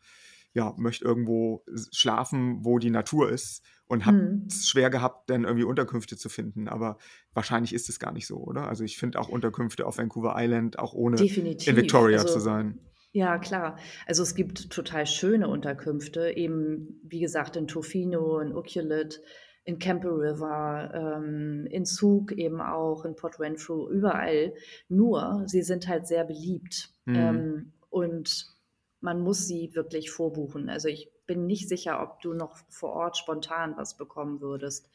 ja, 0.55 0.73
möchte 0.79 1.05
irgendwo 1.05 1.64
schlafen, 1.90 2.64
wo 2.64 2.79
die 2.79 2.90
Natur 2.90 3.29
ist 3.29 3.64
und 3.87 4.07
habe 4.07 4.18
mhm. 4.18 4.47
es 4.49 4.68
schwer 4.68 4.88
gehabt, 4.88 5.29
dann 5.29 5.42
irgendwie 5.44 5.64
Unterkünfte 5.64 6.16
zu 6.16 6.29
finden. 6.29 6.68
Aber 6.68 6.97
wahrscheinlich 7.33 7.75
ist 7.75 7.88
es 7.88 7.99
gar 7.99 8.12
nicht 8.12 8.29
so, 8.29 8.37
oder? 8.37 8.68
Also 8.68 8.85
ich 8.85 8.97
finde 8.97 9.18
auch 9.18 9.29
Unterkünfte 9.29 9.85
auf 9.85 9.99
Vancouver 9.99 10.35
Island, 10.38 10.79
auch 10.79 10.94
ohne 10.94 11.16
Definitiv. 11.16 11.68
in 11.68 11.77
Victoria 11.77 12.20
also, 12.20 12.35
zu 12.35 12.40
sein. 12.40 12.79
Ja, 13.11 13.38
klar. 13.38 13.79
Also 14.07 14.23
es 14.23 14.37
gibt 14.37 14.70
total 14.70 15.07
schöne 15.07 15.49
Unterkünfte, 15.49 16.37
eben 16.37 17.01
wie 17.03 17.20
gesagt 17.20 17.57
in 17.57 17.66
Tofino, 17.66 18.38
in 18.38 18.55
Ucluelet, 18.55 19.20
in 19.64 19.79
Campbell 19.79 20.12
River, 20.12 20.90
ähm, 20.94 21.66
in 21.70 21.87
Zug 21.87 22.33
eben 22.33 22.61
auch, 22.61 23.05
in 23.05 23.16
Port 23.16 23.40
Renfrew, 23.40 23.88
überall. 23.88 24.55
Nur, 24.88 25.44
sie 25.46 25.62
sind 25.62 25.88
halt 25.88 26.07
sehr 26.07 26.24
beliebt. 26.24 26.90
Mhm. 27.07 27.14
Ähm, 27.16 27.72
und 27.90 28.46
man 29.00 29.20
muss 29.20 29.46
sie 29.46 29.74
wirklich 29.74 30.11
vorbuchen. 30.11 30.68
Also 30.68 30.88
ich 30.88 31.11
bin 31.27 31.46
nicht 31.46 31.68
sicher, 31.68 32.03
ob 32.03 32.20
du 32.20 32.35
noch 32.35 32.57
vor 32.68 32.92
Ort 32.92 33.16
spontan 33.16 33.74
was 33.77 33.96
bekommen 33.96 34.40
würdest. 34.40 34.90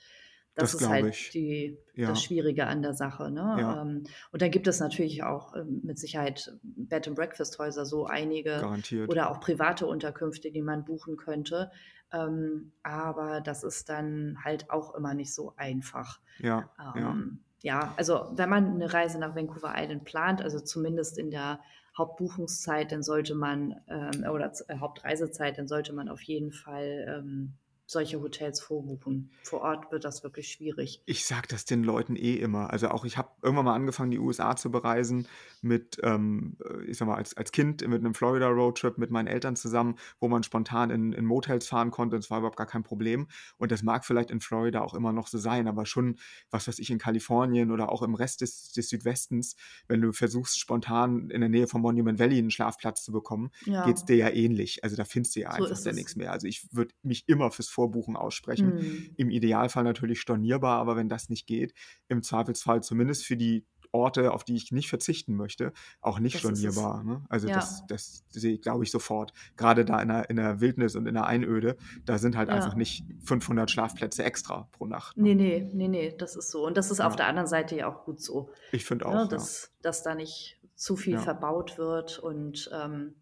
Das, 0.56 0.74
das 0.74 0.82
ist 0.82 0.90
halt 0.90 1.06
ich. 1.06 1.30
Die, 1.30 1.78
ja. 1.96 2.10
das 2.10 2.24
Schwierige 2.24 2.68
an 2.68 2.82
der 2.82 2.94
Sache. 2.94 3.32
Ne? 3.32 3.58
Ja. 3.60 3.82
Ähm, 3.82 4.04
und 4.32 4.42
dann 4.42 4.52
gibt 4.52 4.68
es 4.68 4.80
natürlich 4.80 5.24
auch 5.24 5.56
ähm, 5.56 5.82
mit 5.84 5.98
Sicherheit 6.00 6.52
Bed 6.64 7.08
and 7.08 7.16
Breakfast 7.16 7.58
Häuser, 7.60 7.86
so 7.86 8.06
einige 8.06 8.60
Garantiert. 8.60 9.10
oder 9.10 9.32
auch 9.32 9.40
private 9.40 9.86
Unterkünfte, 9.86 10.52
die 10.52 10.62
man 10.62 10.86
buchen 10.86 11.18
könnte. 11.18 11.72
Ähm, 12.12 12.72
aber 12.84 13.42
das 13.42 13.64
ist 13.64 13.90
dann 13.90 14.38
halt 14.44 14.70
auch 14.70 14.96
immer 14.96 15.14
nicht 15.14 15.34
so 15.34 15.54
einfach. 15.58 16.20
Ja, 16.40 16.70
ähm, 16.96 17.40
ja. 17.62 17.82
ja, 17.82 17.94
also 17.98 18.32
wenn 18.34 18.50
man 18.50 18.74
eine 18.74 18.92
Reise 18.92 19.20
nach 19.20 19.36
Vancouver 19.36 19.74
Island 19.76 20.06
plant, 20.06 20.42
also 20.42 20.60
zumindest 20.60 21.18
in 21.18 21.30
der 21.30 21.60
Hauptbuchungszeit, 21.98 22.92
dann 22.92 23.04
sollte 23.04 23.36
man, 23.36 23.76
ähm, 23.88 24.26
oder 24.32 24.52
äh, 24.68 24.78
Hauptreisezeit, 24.78 25.58
dann 25.58 25.68
sollte 25.68 25.94
man 25.94 26.10
auf 26.10 26.22
jeden 26.22 26.52
Fall 26.52 27.06
ähm, 27.08 27.54
solche 27.90 28.22
Hotels 28.22 28.60
vorbuchen. 28.60 29.32
Vor 29.42 29.62
Ort 29.62 29.92
wird 29.92 30.06
das 30.06 30.22
wirklich 30.22 30.52
schwierig. 30.52 31.02
Ich 31.08 31.26
sage 31.26 31.48
das 31.48 31.66
den 31.66 31.84
Leuten 31.84 32.16
eh 32.16 32.36
immer. 32.36 32.70
Also 32.70 32.90
auch 32.90 33.04
ich 33.04 33.18
habe 33.18 33.32
irgendwann 33.42 33.66
mal 33.66 33.74
angefangen, 33.74 34.12
die 34.12 34.20
USA 34.20 34.56
zu 34.56 34.70
bereisen 34.70 35.28
mit, 35.62 35.98
ähm, 36.04 36.56
ich 36.86 37.00
sag 37.00 37.08
mal, 37.08 37.16
als, 37.16 37.36
als 37.36 37.52
Kind 37.52 37.82
mit 37.88 38.00
einem 38.00 38.14
Florida-Roadtrip 38.14 39.00
mit 39.00 39.10
meinen 39.10 39.26
Eltern 39.26 39.56
zusammen, 39.56 39.98
wo 40.20 40.28
man 40.28 40.44
spontan 40.44 40.92
in, 40.92 41.14
in 41.14 41.26
Motels 41.26 41.68
fahren 41.68 41.90
konnte. 41.90 42.16
Das 42.18 42.30
war 42.30 42.38
überhaupt 42.38 42.58
gar 42.58 42.68
kein 42.68 42.84
Problem. 42.84 43.28
Und 43.58 43.72
das 43.72 43.82
mag 43.82 44.06
vielleicht 44.06 44.30
in 44.30 44.40
Florida 44.40 44.82
auch 44.82 44.94
immer 44.94 45.12
noch 45.12 45.26
so 45.26 45.40
sein, 45.40 45.68
aber 45.68 45.88
schon, 45.88 46.20
was 46.52 46.68
weiß 46.68 46.78
ich, 46.78 46.92
in 46.92 47.00
Kalifornien 47.00 47.72
oder 47.72 47.92
auch 47.92 48.04
im 48.04 48.14
Rest 48.14 48.42
des, 48.42 48.72
des 48.72 48.90
Südwestens, 48.90 49.56
wenn 49.88 50.00
du 50.00 50.14
versuchst, 50.14 50.60
spontan 50.60 51.32
in 51.32 51.42
der 51.42 51.50
Nähe 51.50 51.66
von 51.66 51.82
Monument 51.82 52.20
Valley 52.20 52.38
einen 52.38 52.52
Schlafplatz 52.52 53.04
zu 53.04 53.12
bekommen, 53.12 53.50
ja. 53.66 53.84
geht 53.84 53.98
es 53.98 54.06
dir 54.06 54.16
ja 54.16 54.30
ähnlich. 54.30 54.84
Also 54.84 54.96
da 54.96 55.06
findest 55.06 55.36
du 55.36 55.40
ja 55.40 55.56
so 55.58 55.64
einfach 55.64 55.84
ja 55.84 55.92
nichts 55.92 56.16
mehr. 56.16 56.32
Also 56.32 56.46
ich 56.46 56.72
würde 56.72 56.94
mich 57.02 57.28
immer 57.28 57.50
fürs 57.50 57.79
Vorbuchen 57.80 58.18
aussprechen. 58.18 58.76
Mhm. 58.76 59.10
Im 59.16 59.30
Idealfall 59.30 59.86
natürlich 59.86 60.20
stornierbar, 60.20 60.80
aber 60.80 60.98
wenn 60.98 61.08
das 61.08 61.30
nicht 61.30 61.48
geht, 61.48 61.74
im 62.10 62.22
Zweifelsfall 62.22 62.84
zumindest 62.84 63.26
für 63.26 63.38
die 63.38 63.66
Orte, 63.94 64.34
auf 64.34 64.44
die 64.44 64.58
ich 64.58 64.74
nicht 64.74 64.90
verzichten 64.90 65.34
möchte, 65.36 65.72
auch 66.02 66.20
nicht 66.20 66.36
das 66.36 66.42
stornierbar. 66.42 67.04
Ne? 67.06 67.24
Also 67.30 67.48
ja. 67.48 67.56
das, 67.56 67.86
das 67.88 68.26
sehe 68.32 68.56
ich, 68.56 68.62
glaube 68.62 68.84
ich, 68.84 68.92
sofort. 68.92 69.32
Gerade 69.56 69.86
da 69.86 70.02
in 70.02 70.10
der, 70.10 70.30
in 70.30 70.36
der 70.36 70.60
Wildnis 70.60 70.98
und 70.98 71.08
in 71.08 71.14
der 71.14 71.26
Einöde, 71.26 71.78
da 72.04 72.18
sind 72.18 72.36
halt 72.36 72.50
ja. 72.50 72.56
einfach 72.56 72.76
nicht 72.76 73.06
500 73.24 73.72
Schlafplätze 73.72 74.26
extra 74.26 74.68
pro 74.74 74.86
Nacht. 74.86 75.16
Ne? 75.16 75.36
Nee, 75.36 75.36
nee, 75.36 75.70
nee, 75.74 75.88
nee, 75.88 76.16
das 76.18 76.36
ist 76.36 76.52
so. 76.52 76.68
Und 76.68 76.76
das 76.76 76.92
ist 76.92 76.98
ja. 76.98 77.08
auf 77.08 77.16
der 77.16 77.28
anderen 77.28 77.48
Seite 77.48 77.78
ja 77.78 77.88
auch 77.88 78.04
gut 78.04 78.22
so. 78.22 78.52
Ich 78.74 78.84
finde 78.84 79.08
ne, 79.08 79.22
auch, 79.22 79.28
dass, 79.30 79.72
dass 79.82 80.04
da 80.04 80.16
nicht 80.16 80.60
zu 80.76 80.98
viel 80.98 81.18
verbaut 81.18 81.78
wird 81.78 82.20
und 82.20 82.70
ähm, 82.74 83.16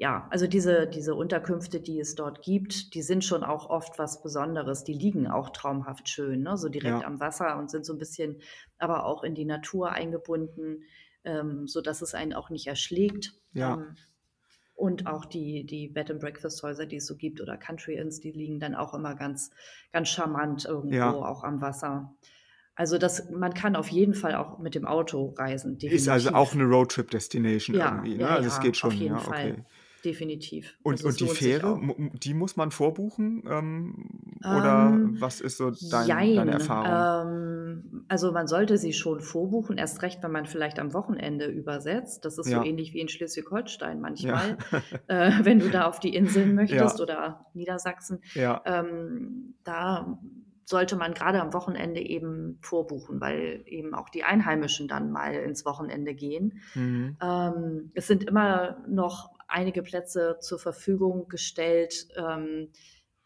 ja, 0.00 0.28
also 0.30 0.46
diese, 0.46 0.86
diese 0.86 1.16
Unterkünfte, 1.16 1.80
die 1.80 1.98
es 1.98 2.14
dort 2.14 2.42
gibt, 2.42 2.94
die 2.94 3.02
sind 3.02 3.24
schon 3.24 3.42
auch 3.42 3.68
oft 3.68 3.98
was 3.98 4.22
Besonderes. 4.22 4.84
Die 4.84 4.92
liegen 4.92 5.26
auch 5.26 5.50
traumhaft 5.50 6.08
schön, 6.08 6.42
ne? 6.42 6.56
so 6.56 6.68
direkt 6.68 7.00
ja. 7.00 7.06
am 7.06 7.18
Wasser 7.18 7.58
und 7.58 7.68
sind 7.68 7.84
so 7.84 7.94
ein 7.94 7.98
bisschen 7.98 8.40
aber 8.78 9.04
auch 9.04 9.24
in 9.24 9.34
die 9.34 9.44
Natur 9.44 9.90
eingebunden, 9.90 10.84
ähm, 11.24 11.66
sodass 11.66 12.00
es 12.00 12.14
einen 12.14 12.32
auch 12.32 12.48
nicht 12.48 12.68
erschlägt. 12.68 13.34
Ja. 13.52 13.74
Ähm, 13.74 13.96
und 14.76 15.08
auch 15.08 15.24
die, 15.24 15.66
die 15.66 15.88
Bed 15.88 16.12
and 16.12 16.20
Breakfast 16.20 16.62
Häuser, 16.62 16.86
die 16.86 16.96
es 16.96 17.06
so 17.06 17.16
gibt, 17.16 17.40
oder 17.40 17.56
Country 17.56 17.96
Inns, 17.96 18.20
die 18.20 18.30
liegen 18.30 18.60
dann 18.60 18.76
auch 18.76 18.94
immer 18.94 19.16
ganz, 19.16 19.50
ganz 19.92 20.08
charmant 20.10 20.64
irgendwo, 20.64 20.94
ja. 20.94 21.12
auch 21.12 21.42
am 21.42 21.60
Wasser. 21.60 22.14
Also 22.76 22.96
das, 22.96 23.28
man 23.30 23.52
kann 23.54 23.74
auf 23.74 23.88
jeden 23.88 24.14
Fall 24.14 24.36
auch 24.36 24.60
mit 24.60 24.76
dem 24.76 24.86
Auto 24.86 25.34
reisen. 25.36 25.78
Definitiv. 25.78 26.02
Ist 26.02 26.08
also 26.08 26.30
auch 26.30 26.54
eine 26.54 26.62
Roadtrip-Destination 26.62 27.76
ja, 27.76 27.86
irgendwie. 27.86 28.14
Ne? 28.14 28.22
Ja, 28.22 28.36
also 28.36 28.46
es 28.46 28.60
geht 28.60 28.76
schon. 28.76 28.90
Auf 28.90 28.94
jeden 28.94 29.18
Fall. 29.18 29.50
Okay. 29.50 29.64
Definitiv. 30.04 30.76
Und, 30.82 31.04
also 31.04 31.08
und 31.08 31.20
die 31.20 31.34
Fähre, 31.34 31.80
die 32.12 32.34
muss 32.34 32.56
man 32.56 32.70
vorbuchen? 32.70 33.42
Ähm, 33.48 34.08
oder 34.40 34.90
ähm, 34.92 35.16
was 35.20 35.40
ist 35.40 35.56
so 35.56 35.72
dein, 35.90 36.36
deine 36.36 36.52
Erfahrung? 36.52 37.28
Ähm, 37.28 38.04
also 38.08 38.32
man 38.32 38.46
sollte 38.46 38.78
sie 38.78 38.92
schon 38.92 39.20
vorbuchen, 39.20 39.76
erst 39.76 40.02
recht, 40.02 40.22
wenn 40.22 40.30
man 40.30 40.46
vielleicht 40.46 40.78
am 40.78 40.92
Wochenende 40.92 41.46
übersetzt. 41.46 42.24
Das 42.24 42.38
ist 42.38 42.48
ja. 42.48 42.58
so 42.58 42.64
ähnlich 42.64 42.94
wie 42.94 43.00
in 43.00 43.08
Schleswig-Holstein 43.08 44.00
manchmal, 44.00 44.56
ja. 44.70 44.82
äh, 45.08 45.44
wenn 45.44 45.58
du 45.58 45.68
da 45.68 45.86
auf 45.86 45.98
die 45.98 46.14
Inseln 46.14 46.54
möchtest 46.54 46.98
ja. 46.98 47.02
oder 47.02 47.46
Niedersachsen. 47.54 48.20
Ähm, 48.36 49.54
da 49.64 50.18
sollte 50.68 50.96
man 50.96 51.14
gerade 51.14 51.40
am 51.40 51.54
Wochenende 51.54 52.00
eben 52.00 52.58
vorbuchen, 52.60 53.22
weil 53.22 53.62
eben 53.64 53.94
auch 53.94 54.10
die 54.10 54.22
Einheimischen 54.22 54.86
dann 54.86 55.10
mal 55.10 55.32
ins 55.32 55.64
Wochenende 55.64 56.14
gehen. 56.14 56.60
Mhm. 56.74 57.16
Ähm, 57.22 57.90
es 57.94 58.06
sind 58.06 58.24
immer 58.24 58.76
noch 58.86 59.30
einige 59.48 59.82
Plätze 59.82 60.38
zur 60.40 60.58
Verfügung 60.58 61.28
gestellt. 61.28 62.08
Ähm, 62.16 62.68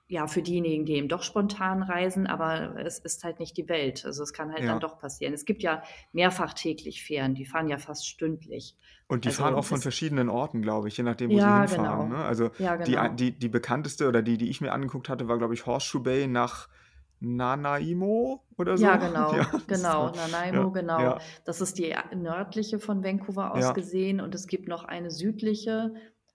ja, 0.09 0.27
für 0.27 0.43
diejenigen, 0.43 0.85
die 0.85 0.97
eben 0.97 1.09
doch 1.09 1.23
spontan 1.23 1.83
reisen, 1.83 2.27
aber 2.27 2.77
es 2.79 2.99
ist 2.99 3.25
halt 3.25 3.41
nicht 3.41 3.57
die 3.57 3.69
Welt. 3.71 4.05
Also 4.05 4.23
es 4.23 4.35
kann 4.35 4.51
halt 4.51 4.61
ja. 4.63 4.67
dann 4.67 4.81
doch 4.81 4.99
passieren. 4.99 5.33
Es 5.33 5.47
gibt 5.47 5.63
ja 5.63 5.83
mehrfach 6.13 6.53
täglich 6.53 7.03
Fähren, 7.03 7.35
die 7.35 7.47
fahren 7.47 7.67
ja 7.67 7.79
fast 7.79 8.07
stündlich. 8.07 8.77
Und 9.09 9.25
die 9.25 9.29
also 9.29 9.43
fahren 9.43 9.55
auch 9.55 9.65
von 9.65 9.81
verschiedenen 9.81 10.29
Orten, 10.29 10.61
glaube 10.61 10.89
ich, 10.89 10.99
je 10.99 11.03
nachdem, 11.03 11.31
wo 11.31 11.39
ja, 11.39 11.67
sie 11.67 11.75
hinfahren. 11.77 12.11
Genau. 12.11 12.19
Ne? 12.19 12.25
Also 12.25 12.51
ja, 12.59 12.77
genau. 12.77 13.09
die, 13.09 13.31
die, 13.31 13.39
die 13.39 13.49
bekannteste 13.49 14.07
oder 14.07 14.21
die, 14.21 14.37
die 14.37 14.51
ich 14.51 14.61
mir 14.61 14.73
angeguckt 14.73 15.09
hatte, 15.09 15.29
war, 15.29 15.39
glaube 15.39 15.55
ich, 15.55 15.65
Horseshoe 15.65 16.03
Bay 16.03 16.27
nach 16.27 16.69
Nanaimo 17.23 18.43
oder 18.59 18.77
so. 18.77 18.85
Ja, 18.85 18.97
genau, 18.97 19.35
ja, 19.35 19.47
genau, 19.67 20.11
Nanaimo, 20.11 20.65
ja, 20.65 20.69
genau. 20.69 21.01
Ja. 21.01 21.19
Das 21.45 21.61
ist 21.61 21.79
die 21.79 21.95
nördliche 22.15 22.79
von 22.79 23.05
Vancouver 23.05 23.55
aus 23.55 23.75
gesehen 23.75 24.21
und 24.21 24.35
es 24.35 24.47
gibt 24.47 24.69
noch 24.69 24.85
eine 24.85 25.11
südliche 25.11 25.95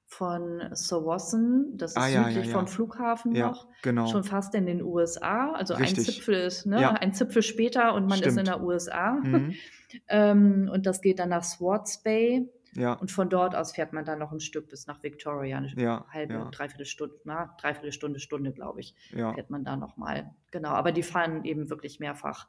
von 0.09 0.63
Sowassen, 0.71 1.77
das 1.77 1.91
ist 1.91 1.97
ah, 1.97 2.07
südlich 2.07 2.49
vom 2.49 2.65
Flughafen 2.65 3.33
noch, 3.33 3.67
genau. 3.81 4.07
schon 4.07 4.23
fast 4.23 4.55
in 4.55 4.65
den 4.65 4.81
USA. 4.81 5.51
Also 5.51 5.73
Richtig. 5.73 5.97
ein 5.97 6.03
Zipfel 6.05 6.35
ist, 6.35 6.65
ne, 6.65 7.01
ein 7.01 7.13
Zipfel 7.13 7.43
später 7.43 7.93
und 7.93 8.07
man 8.07 8.19
Stimmt. 8.19 8.31
ist 8.31 8.37
in 8.37 8.45
der 8.45 8.63
USA. 8.63 9.11
Mhm. 9.21 9.53
ähm, 10.07 10.69
und 10.73 10.85
das 10.85 11.01
geht 11.01 11.19
dann 11.19 11.29
nach 11.29 11.43
Swartz 11.43 12.01
Bay. 12.01 12.47
Ja. 12.73 12.93
Und 12.93 13.11
von 13.11 13.29
dort 13.29 13.55
aus 13.55 13.73
fährt 13.73 13.93
man 13.93 14.05
dann 14.05 14.19
noch 14.19 14.31
ein 14.31 14.39
Stück 14.39 14.69
bis 14.69 14.87
nach 14.87 15.01
Victoria, 15.03 15.57
eine 15.57 15.73
ja, 15.75 16.05
halbe, 16.09 16.33
ja. 16.33 16.49
dreiviertel 16.51 16.85
Stunde, 16.85 17.15
na, 17.23 17.55
dreiviertel 17.59 17.91
Stunde, 17.91 18.19
Stunde, 18.19 18.51
glaube 18.51 18.81
ich, 18.81 18.95
ja. 19.11 19.33
fährt 19.33 19.49
man 19.49 19.63
da 19.63 19.75
nochmal. 19.75 20.33
Genau, 20.51 20.69
aber 20.69 20.91
die 20.91 21.03
fahren 21.03 21.43
eben 21.43 21.69
wirklich 21.69 21.99
mehrfach. 21.99 22.47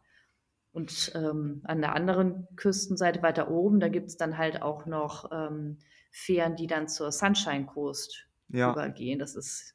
Und 0.72 1.12
ähm, 1.14 1.62
an 1.64 1.80
der 1.80 1.94
anderen 1.94 2.46
Küstenseite 2.56 3.22
weiter 3.22 3.50
oben, 3.50 3.80
da 3.80 3.88
gibt 3.88 4.08
es 4.08 4.16
dann 4.16 4.36
halt 4.36 4.62
auch 4.62 4.86
noch 4.86 5.30
ähm, 5.32 5.78
Fähren, 6.10 6.56
die 6.56 6.66
dann 6.66 6.88
zur 6.88 7.10
Sunshine 7.10 7.66
Coast 7.66 8.26
ja. 8.48 8.72
übergehen. 8.72 9.18
Das 9.18 9.34
ist 9.34 9.74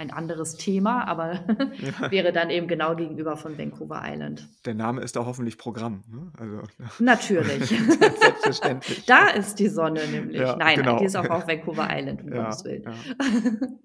ein 0.00 0.10
anderes 0.10 0.56
Thema, 0.56 1.06
aber 1.06 1.44
ja. 1.78 2.10
wäre 2.10 2.32
dann 2.32 2.48
eben 2.48 2.68
genau 2.68 2.96
gegenüber 2.96 3.36
von 3.36 3.58
Vancouver 3.58 4.00
Island. 4.02 4.48
Der 4.64 4.74
Name 4.74 5.02
ist 5.02 5.14
da 5.14 5.26
hoffentlich 5.26 5.58
Programm. 5.58 6.02
Ne? 6.08 6.32
Also, 6.38 6.62
Natürlich. 7.04 7.68
Selbstverständlich. 7.68 9.04
da 9.04 9.28
ist 9.28 9.58
die 9.58 9.68
Sonne 9.68 10.06
nämlich. 10.08 10.40
Ja, 10.40 10.56
nein, 10.56 10.76
genau. 10.76 10.98
die 10.98 11.04
ist 11.04 11.16
auch 11.16 11.28
auf 11.28 11.46
Vancouver 11.46 11.86
Island, 11.90 12.22
um 12.22 12.32
ja, 12.32 12.44
Gottes 12.44 12.64
Willen. 12.64 13.82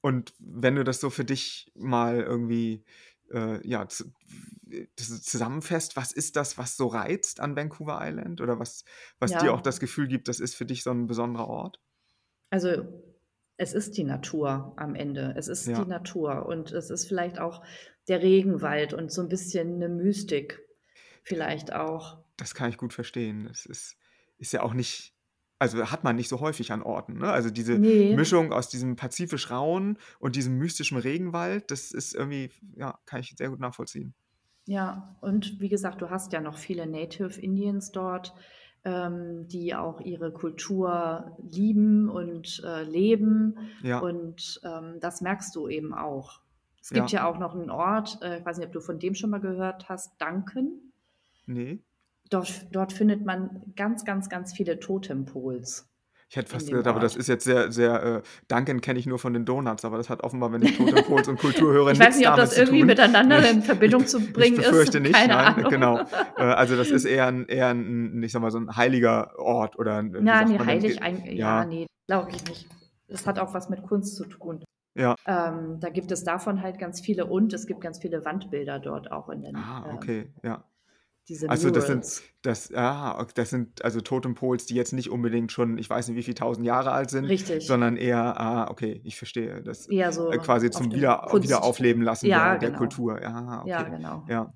Und 0.00 0.32
wenn 0.38 0.76
du 0.76 0.84
das 0.84 1.00
so 1.00 1.10
für 1.10 1.24
dich 1.24 1.72
mal 1.74 2.20
irgendwie 2.20 2.84
äh, 3.32 3.66
ja, 3.66 3.84
zusammenfasst, 4.94 5.96
was 5.96 6.12
ist 6.12 6.36
das, 6.36 6.56
was 6.56 6.76
so 6.76 6.86
reizt 6.86 7.40
an 7.40 7.56
Vancouver 7.56 7.98
Island 8.00 8.40
oder 8.40 8.60
was, 8.60 8.84
was 9.18 9.32
ja. 9.32 9.40
dir 9.40 9.52
auch 9.52 9.60
das 9.60 9.80
Gefühl 9.80 10.06
gibt, 10.06 10.28
das 10.28 10.38
ist 10.38 10.54
für 10.54 10.66
dich 10.66 10.84
so 10.84 10.90
ein 10.92 11.08
besonderer 11.08 11.48
Ort? 11.48 11.80
Also 12.50 12.84
es 13.58 13.74
ist 13.74 13.96
die 13.98 14.04
Natur 14.04 14.72
am 14.76 14.94
Ende. 14.94 15.34
Es 15.36 15.48
ist 15.48 15.66
ja. 15.66 15.82
die 15.82 15.88
Natur 15.88 16.46
und 16.46 16.72
es 16.72 16.90
ist 16.90 17.06
vielleicht 17.06 17.40
auch 17.40 17.62
der 18.06 18.22
Regenwald 18.22 18.94
und 18.94 19.12
so 19.12 19.20
ein 19.20 19.28
bisschen 19.28 19.74
eine 19.74 19.88
Mystik 19.88 20.62
vielleicht 21.24 21.72
auch. 21.74 22.18
Das 22.36 22.54
kann 22.54 22.70
ich 22.70 22.78
gut 22.78 22.94
verstehen. 22.94 23.48
Es 23.50 23.66
ist, 23.66 23.96
ist 24.38 24.52
ja 24.52 24.62
auch 24.62 24.74
nicht, 24.74 25.12
also 25.58 25.90
hat 25.90 26.04
man 26.04 26.14
nicht 26.14 26.28
so 26.28 26.38
häufig 26.38 26.70
an 26.70 26.82
Orten. 26.82 27.18
Ne? 27.18 27.30
Also 27.30 27.50
diese 27.50 27.78
nee. 27.78 28.14
Mischung 28.14 28.52
aus 28.52 28.68
diesem 28.68 28.94
pazifisch 28.94 29.50
rauen 29.50 29.98
und 30.20 30.36
diesem 30.36 30.56
mystischen 30.56 30.96
Regenwald, 30.96 31.72
das 31.72 31.90
ist 31.90 32.14
irgendwie, 32.14 32.50
ja, 32.76 32.96
kann 33.06 33.20
ich 33.20 33.34
sehr 33.36 33.50
gut 33.50 33.60
nachvollziehen. 33.60 34.14
Ja, 34.66 35.16
und 35.20 35.60
wie 35.60 35.68
gesagt, 35.68 36.00
du 36.00 36.10
hast 36.10 36.32
ja 36.32 36.40
noch 36.40 36.58
viele 36.58 36.86
Native 36.86 37.40
Indians 37.40 37.90
dort, 37.90 38.34
ähm, 38.84 39.48
die 39.48 39.74
auch 39.74 40.00
ihre 40.00 40.32
Kultur 40.32 41.36
lieben 41.42 42.08
und 42.08 42.62
äh, 42.64 42.84
leben. 42.84 43.56
Ja. 43.82 43.98
Und 43.98 44.60
ähm, 44.64 45.00
das 45.00 45.20
merkst 45.20 45.54
du 45.54 45.68
eben 45.68 45.94
auch. 45.94 46.40
Es 46.80 46.90
gibt 46.90 47.10
ja, 47.10 47.20
ja 47.20 47.26
auch 47.26 47.38
noch 47.38 47.54
einen 47.54 47.70
Ort, 47.70 48.18
äh, 48.22 48.38
ich 48.38 48.46
weiß 48.46 48.58
nicht, 48.58 48.66
ob 48.66 48.72
du 48.72 48.80
von 48.80 48.98
dem 48.98 49.14
schon 49.14 49.30
mal 49.30 49.40
gehört 49.40 49.88
hast, 49.88 50.20
Duncan. 50.20 50.72
Nee. 51.46 51.80
Dort, 52.30 52.66
dort 52.72 52.92
findet 52.92 53.24
man 53.24 53.62
ganz, 53.74 54.04
ganz, 54.04 54.28
ganz 54.28 54.52
viele 54.52 54.78
Totempols. 54.78 55.88
Ich 56.30 56.36
hätte 56.36 56.50
fast 56.50 56.68
gesagt, 56.68 56.86
aber 56.86 57.00
das 57.00 57.16
ist 57.16 57.26
jetzt 57.26 57.44
sehr, 57.44 57.72
sehr, 57.72 58.02
äh, 58.02 58.22
Duncan 58.48 58.82
kenne 58.82 58.98
ich 58.98 59.06
nur 59.06 59.18
von 59.18 59.32
den 59.32 59.46
Donuts, 59.46 59.86
aber 59.86 59.96
das 59.96 60.10
hat 60.10 60.22
offenbar, 60.22 60.52
wenn 60.52 60.60
ich 60.60 60.76
Totempols 60.76 61.26
und 61.26 61.38
Kultur 61.38 61.72
höre, 61.72 61.88
Ich 61.92 61.98
weiß 61.98 62.18
nicht, 62.18 62.28
ob 62.28 62.36
das 62.36 62.58
irgendwie 62.58 62.84
miteinander 62.84 63.48
in 63.48 63.62
Verbindung 63.62 64.06
zu 64.06 64.20
bringen 64.20 64.58
ich 64.60 64.66
befürchte 64.66 64.98
ist. 64.98 65.04
nicht, 65.04 65.14
Keine 65.14 65.32
nein, 65.32 65.54
Ahnung. 65.54 65.70
genau. 65.70 66.00
Äh, 66.36 66.42
also 66.42 66.76
das 66.76 66.90
ist 66.90 67.04
eher 67.06 67.28
ein, 67.28 67.46
eher 67.46 67.68
ein, 67.68 68.22
ich 68.22 68.32
sag 68.32 68.42
mal, 68.42 68.50
so 68.50 68.58
ein 68.58 68.76
heiliger 68.76 69.38
Ort 69.38 69.78
oder 69.78 69.96
ein, 69.96 70.26
Ja, 70.26 70.44
nee, 70.44 70.58
heilig, 70.58 71.02
ein, 71.02 71.24
ja, 71.24 71.32
ja, 71.60 71.64
nee, 71.64 71.86
glaube 72.06 72.30
ich 72.30 72.46
nicht. 72.46 72.68
Das 73.08 73.26
hat 73.26 73.38
auch 73.38 73.54
was 73.54 73.70
mit 73.70 73.82
Kunst 73.84 74.14
zu 74.14 74.26
tun. 74.26 74.62
Ja. 74.98 75.14
Ähm, 75.26 75.80
da 75.80 75.88
gibt 75.88 76.12
es 76.12 76.24
davon 76.24 76.60
halt 76.60 76.78
ganz 76.78 77.00
viele 77.00 77.24
und 77.24 77.54
es 77.54 77.66
gibt 77.66 77.80
ganz 77.80 78.00
viele 78.00 78.26
Wandbilder 78.26 78.80
dort 78.80 79.10
auch 79.10 79.30
in 79.30 79.40
den. 79.40 79.56
Ah, 79.56 79.86
ähm, 79.88 79.96
okay, 79.96 80.18
ähm, 80.20 80.32
ja 80.42 80.64
diese 81.28 81.48
Also 81.50 81.70
das 81.70 81.86
sind 81.86 82.22
das 82.42 82.68
ja, 82.70 83.26
das 83.34 83.50
sind 83.50 83.84
also 83.84 84.00
Totempols, 84.00 84.66
die 84.66 84.74
jetzt 84.74 84.92
nicht 84.92 85.10
unbedingt 85.10 85.52
schon, 85.52 85.78
ich 85.78 85.88
weiß 85.90 86.08
nicht, 86.08 86.16
wie 86.16 86.22
viele 86.22 86.36
tausend 86.36 86.66
Jahre 86.66 86.92
alt 86.92 87.10
sind, 87.10 87.26
Richtig. 87.26 87.66
sondern 87.66 87.96
eher, 87.96 88.40
ah, 88.40 88.70
okay, 88.70 89.00
ich 89.04 89.16
verstehe, 89.16 89.62
das 89.62 89.88
Eher 89.88 90.12
so 90.12 90.30
äh, 90.30 90.38
quasi 90.38 90.70
zum 90.70 90.92
Wieder 90.92 91.26
Kunst. 91.28 91.48
Wiederaufleben 91.48 92.02
lassen 92.02 92.26
Ja, 92.26 92.50
der, 92.50 92.58
der 92.58 92.68
genau. 92.70 92.78
Kultur. 92.78 93.22
Ja, 93.22 93.64
Ja, 93.66 93.82
genau. 93.82 94.24
Ja. 94.28 94.54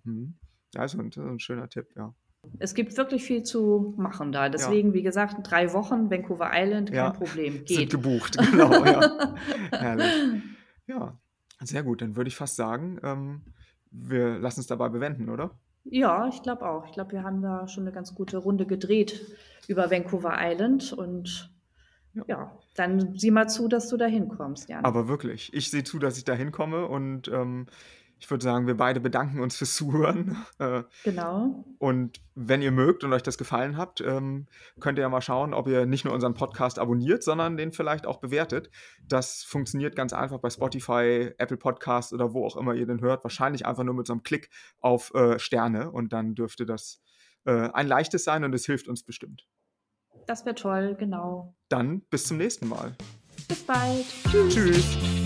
Ja, 0.75 0.81
also 0.81 0.99
ein, 0.99 1.11
ein 1.17 1.39
schöner 1.39 1.69
Tipp, 1.69 1.89
ja. 1.97 2.15
Es 2.59 2.75
gibt 2.75 2.97
wirklich 2.97 3.23
viel 3.23 3.43
zu 3.45 3.95
machen 3.97 4.33
da. 4.33 4.49
Deswegen, 4.49 4.95
wie 4.95 5.03
gesagt, 5.03 5.37
drei 5.49 5.73
Wochen 5.73 6.11
Vancouver 6.11 6.51
Island, 6.53 6.89
kein 6.91 6.97
Ja, 6.97 7.11
Problem, 7.11 7.65
sind 7.67 7.91
gebucht, 7.91 8.37
genau, 8.37 8.73
ja. 8.85 9.35
Herrlich. 9.71 10.43
Ja, 10.87 11.17
sehr 11.61 11.83
gut. 11.85 12.03
Dann 12.03 12.17
würde 12.17 12.29
ich 12.29 12.37
fast 12.37 12.57
sagen, 12.57 12.99
ähm, 13.05 13.43
wir 13.91 14.39
lassen 14.39 14.61
es 14.61 14.67
dabei 14.67 14.89
bewenden, 14.89 15.29
oder? 15.29 15.53
Ja, 15.85 16.29
ich 16.29 16.42
glaube 16.42 16.68
auch. 16.68 16.87
Ich 16.87 16.92
glaube, 16.92 17.12
wir 17.12 17.23
haben 17.23 17.42
da 17.42 17.66
schon 17.68 17.85
eine 17.85 17.92
ganz 17.92 18.14
gute 18.14 18.38
Runde 18.38 18.66
gedreht 18.66 19.21
über 19.68 19.90
Vancouver 19.90 20.37
Island 20.38 20.92
und 20.92 21.51
ja, 22.14 22.25
ja 22.27 22.59
dann 22.75 23.18
sieh 23.18 23.31
mal 23.31 23.49
zu, 23.49 23.68
dass 23.68 23.88
du 23.88 23.97
da 23.97 24.07
hinkommst, 24.07 24.68
Jan. 24.68 24.85
Aber 24.85 25.09
wirklich, 25.09 25.53
ich 25.53 25.71
sehe 25.71 25.85
zu, 25.85 25.99
dass 25.99 26.16
ich 26.16 26.25
da 26.25 26.35
hinkomme 26.35 26.87
und 26.87 27.29
ähm, 27.29 27.66
ich 28.23 28.31
würde 28.31 28.45
sagen, 28.45 28.69
wir 28.69 28.77
beide 28.77 29.01
bedanken 29.01 29.41
uns 29.41 29.57
fürs 29.57 29.75
Zuhören. 29.75 30.37
Äh, 30.59 30.85
genau. 31.03 31.65
Und 31.79 32.21
wenn 32.35 32.63
ihr 32.63 32.71
mögt 32.71 33.03
und 33.03 33.13
euch 33.13 33.23
das 33.23 33.37
gefallen 33.37 33.77
hat, 33.77 34.01
ähm, 34.01 34.47
könnt 34.79 34.99
ihr 34.99 35.03
ja 35.03 35.09
mal 35.09 35.23
schauen, 35.23 35.55
ob 35.55 35.67
ihr 35.67 35.87
nicht 35.87 36.05
nur 36.05 36.15
unseren 36.15 36.35
Podcast 36.35 36.79
abonniert, 36.79 37.25
sondern 37.25 37.57
den 37.57 37.73
vielleicht 37.73 38.07
auch 38.07 38.21
bewertet. 38.21 38.71
Das 39.09 39.43
funktioniert 39.43 39.97
ganz 39.97 40.13
einfach 40.13 40.39
bei 40.39 40.51
Spotify, 40.51 41.33
Apple 41.39 41.57
Podcasts 41.57 42.13
oder 42.13 42.33
wo 42.33 42.47
auch 42.47 42.57
immer 42.57 42.75
ihr 42.75 42.87
den 42.87 43.01
hört. 43.01 43.25
Wahrscheinlich 43.25 43.67
einfach 43.67 43.83
nur 43.83 43.95
mit 43.95 44.07
so 44.07 44.13
einem 44.13 44.23
Klick 44.23 44.51
auf 44.79 45.13
äh, 45.15 45.39
Sterne 45.41 45.91
und 45.91 46.13
dann 46.13 46.35
dürfte 46.35 46.65
das 46.65 47.03
äh, 47.45 47.71
ein 47.73 47.89
leichtes 47.89 48.23
sein 48.23 48.45
und 48.45 48.55
es 48.55 48.67
hilft 48.67 48.87
uns 48.87 49.03
bestimmt. 49.03 49.49
Das 50.27 50.45
wäre 50.45 50.55
toll, 50.55 50.95
genau. 50.97 51.57
Dann 51.69 52.03
bis 52.03 52.27
zum 52.27 52.37
nächsten 52.37 52.69
Mal. 52.69 52.95
Bis 53.49 53.65
bald. 53.65 54.05
Tschüss. 54.31 54.55
Tschüss. 54.55 55.22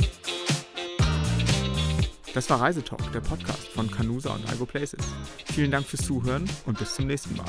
Das 2.36 2.50
war 2.50 2.60
Reisetalk, 2.60 3.00
der 3.12 3.20
Podcast 3.20 3.66
von 3.68 3.90
Canusa 3.90 4.34
und 4.34 4.46
Algo 4.50 4.66
Places. 4.66 5.00
Vielen 5.54 5.70
Dank 5.70 5.86
fürs 5.86 6.04
Zuhören 6.04 6.44
und 6.66 6.78
bis 6.78 6.94
zum 6.94 7.06
nächsten 7.06 7.34
Mal. 7.34 7.46